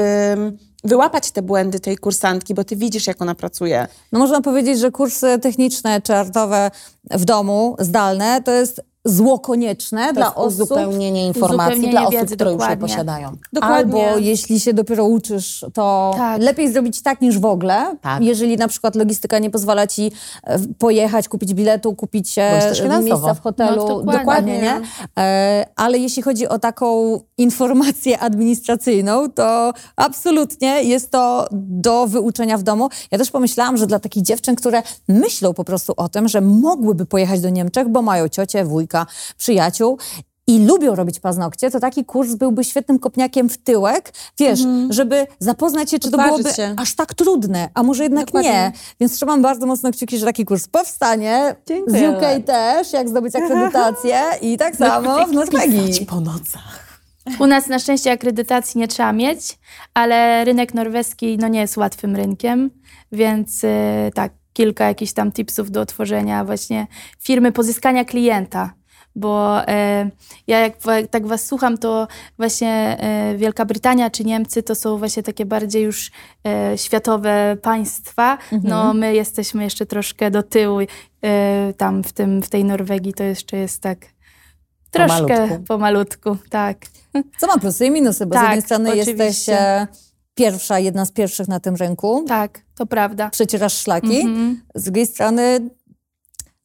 [0.84, 3.88] wyłapać te błędy tej kursantki, bo ty widzisz, jak ona pracuje.
[4.12, 6.72] No można powiedzieć, że kursy techniczne czy artowe
[7.12, 10.52] w domu, zdalne, to jest zło konieczne to dla jest osób.
[10.62, 12.88] uzupełnienie informacji Uzupełnienie dla osób, wiedzy, które już je dokładnie.
[12.88, 13.32] posiadają.
[13.54, 14.08] Dokładnie.
[14.10, 16.42] Albo jeśli się dopiero uczysz, to Tak.
[16.42, 17.96] lepiej zrobić tak niż w ogóle.
[18.02, 18.24] Tak.
[18.24, 20.12] Jeżeli na przykład logistyka nie pozwala ci
[20.44, 23.88] e, pojechać, kupić biletu, kupić e, miejsca w hotelu.
[24.06, 24.62] No, dokładnie.
[24.62, 24.82] nie?
[25.20, 32.64] E, ale jeśli chodzi o taką informację administracyjną, to absolutnie jest to do wyuczenia w
[32.64, 32.90] domu.
[33.12, 37.06] Ja też pomyślałam, że dla takich dziewczyn, które myślą po prostu o tym, że mogłyby
[37.06, 38.97] pojechać do Niemczech, bo mają ciocię, wujka,
[39.38, 39.98] przyjaciół,
[40.48, 45.92] i lubią robić paznokcie, to taki kurs byłby świetnym kopniakiem w tyłek, wiesz, żeby zapoznać
[45.92, 46.74] się, czy to Odważyć byłoby się.
[46.78, 48.52] aż tak trudne, a może jednak Dokładnie.
[48.52, 48.72] nie.
[49.00, 51.56] Więc trzymam bardzo mocno kciuki, że taki kurs powstanie.
[51.68, 52.00] Dziękuję.
[52.00, 56.06] Z UK też, jak zdobyć akredytację i tak samo w Norwegii.
[56.06, 56.88] Po nocach.
[57.40, 59.60] U nas na szczęście akredytacji nie trzeba mieć,
[59.94, 62.70] ale rynek norweski no, nie jest łatwym rynkiem,
[63.12, 63.68] więc y,
[64.14, 66.88] tak, kilka jakichś tam tipsów do otworzenia właśnie
[67.20, 68.74] firmy, pozyskania klienta.
[69.18, 70.10] Bo e,
[70.48, 70.74] ja jak
[71.12, 72.08] tak was słucham, to
[72.38, 76.12] właśnie e, Wielka Brytania czy Niemcy to są właśnie takie bardziej już
[76.48, 78.38] e, światowe państwa.
[78.64, 80.80] No my jesteśmy jeszcze troszkę do tyłu.
[81.24, 83.98] E, tam w, tym, w tej Norwegii to jeszcze jest tak
[84.92, 85.64] troszkę Pomalutku.
[85.68, 86.78] pomalutku tak.
[87.40, 89.24] Co ma plusy i minusy, bo z Tak, jednej strony oczywiście.
[89.24, 89.88] jesteś e,
[90.36, 93.30] pierwsza, jedna z pierwszych na tym rynku, Tak, to prawda.
[93.30, 94.20] przecierasz szlaki.
[94.22, 94.62] Mhm.
[94.76, 95.70] Z drugiej strony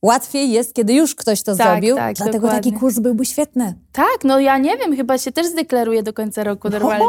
[0.03, 2.71] łatwiej jest, kiedy już ktoś to Tak, zrobił, tak, dlatego dokładnie.
[2.73, 3.75] taki kurs byłby świetny.
[3.93, 7.07] Tak, no ja nie wiem, chyba się też zdeklaruję do końca roku normalnie.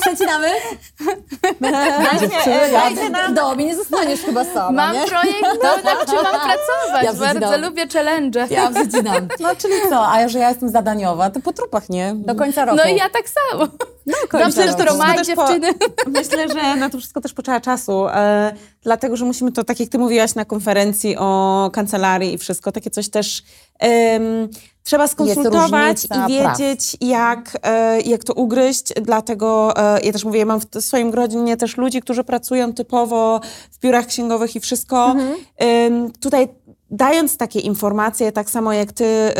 [0.00, 0.48] Przecinamy?
[2.72, 3.34] Dajcie nam.
[3.34, 5.04] Domi nie zostaniesz chyba sama, Mam nie?
[5.06, 7.04] projekt, to nad czym mam pracować.
[7.04, 8.46] Ja Bardzo lubię challenge.
[8.50, 9.28] Ja przecinam.
[9.40, 12.12] No czyli co, a że ja jestem zadaniowa, to po trupach, nie?
[12.16, 12.76] Do końca roku.
[12.84, 13.66] No i ja tak samo.
[14.28, 14.78] końca Dobrze, roku.
[14.78, 15.68] że to maj też po- dziewczyny.
[16.06, 18.52] Myślę, że na to wszystko też potrzeba czasu, e,
[18.82, 22.90] dlatego że musimy to, tak jak ty mówiłaś na konferencji o kancelarii i wszystko, takie
[22.90, 23.42] coś też
[23.78, 24.48] em,
[24.88, 28.92] trzeba skonsultować i wiedzieć, jak, e, jak to ugryźć.
[29.02, 33.40] Dlatego e, ja też mówię, ja mam w swoim grodzinie też ludzi, którzy pracują typowo
[33.72, 35.14] w biurach księgowych i wszystko.
[35.56, 36.48] Em, tutaj
[36.90, 39.32] dając takie informacje, tak samo jak ty y,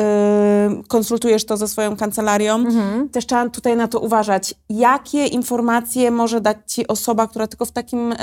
[0.89, 2.65] konsultujesz to ze swoją kancelarią,
[3.13, 4.55] też trzeba tutaj na to uważać.
[4.71, 8.15] Jakie informacje może dać ci osoba, która tylko w takim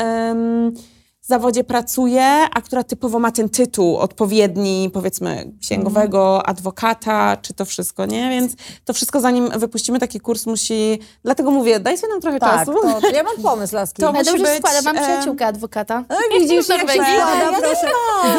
[1.28, 2.24] zawodzie pracuje,
[2.54, 8.30] a która typowo ma ten tytuł odpowiedni, powiedzmy, księgowego, adwokata, czy to wszystko, nie?
[8.30, 8.54] Więc
[8.86, 11.00] to wszystko, zanim wypuścimy taki kurs, musi...
[11.24, 12.74] Dlatego mówię, dajcie nam trochę Tak, czasu.
[13.02, 14.02] to, ja mam pomysł, Laski.
[14.02, 16.04] To Ja musi dobrze być, składa, mam przyjaciółkę adwokata.
[16.10, 17.88] No widzisz, jak się składa, proszę.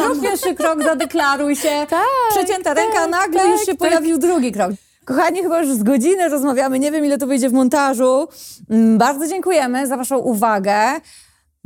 [0.03, 1.85] Zrób pierwszy krok, zadeklaruj się.
[1.89, 3.77] Tak, Przecięta ręka, nagle tak, już się tak.
[3.77, 4.71] pojawił drugi krok.
[5.05, 8.27] Kochani, chyba już z godziny rozmawiamy, nie wiem ile to wyjdzie w montażu.
[8.69, 10.77] Mm, Bardzo dziękujemy za waszą uwagę.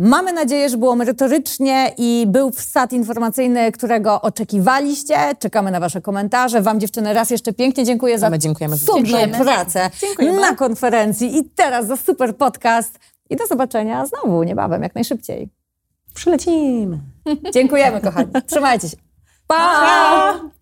[0.03, 5.17] Mamy nadzieję, że było merytorycznie i był wsad informacyjny, którego oczekiwaliście.
[5.39, 6.61] Czekamy na wasze komentarze.
[6.61, 9.45] Wam dziewczyny raz jeszcze pięknie dziękuję za My dziękujemy Dziękujemy.
[9.45, 9.89] pracę
[10.41, 12.99] na konferencji i teraz za super podcast.
[13.29, 15.49] I do zobaczenia znowu niebawem, jak najszybciej.
[16.13, 16.99] Przylecimy.
[17.53, 18.27] Dziękujemy, kochani.
[18.47, 18.97] Trzymajcie się.
[19.47, 20.60] pa!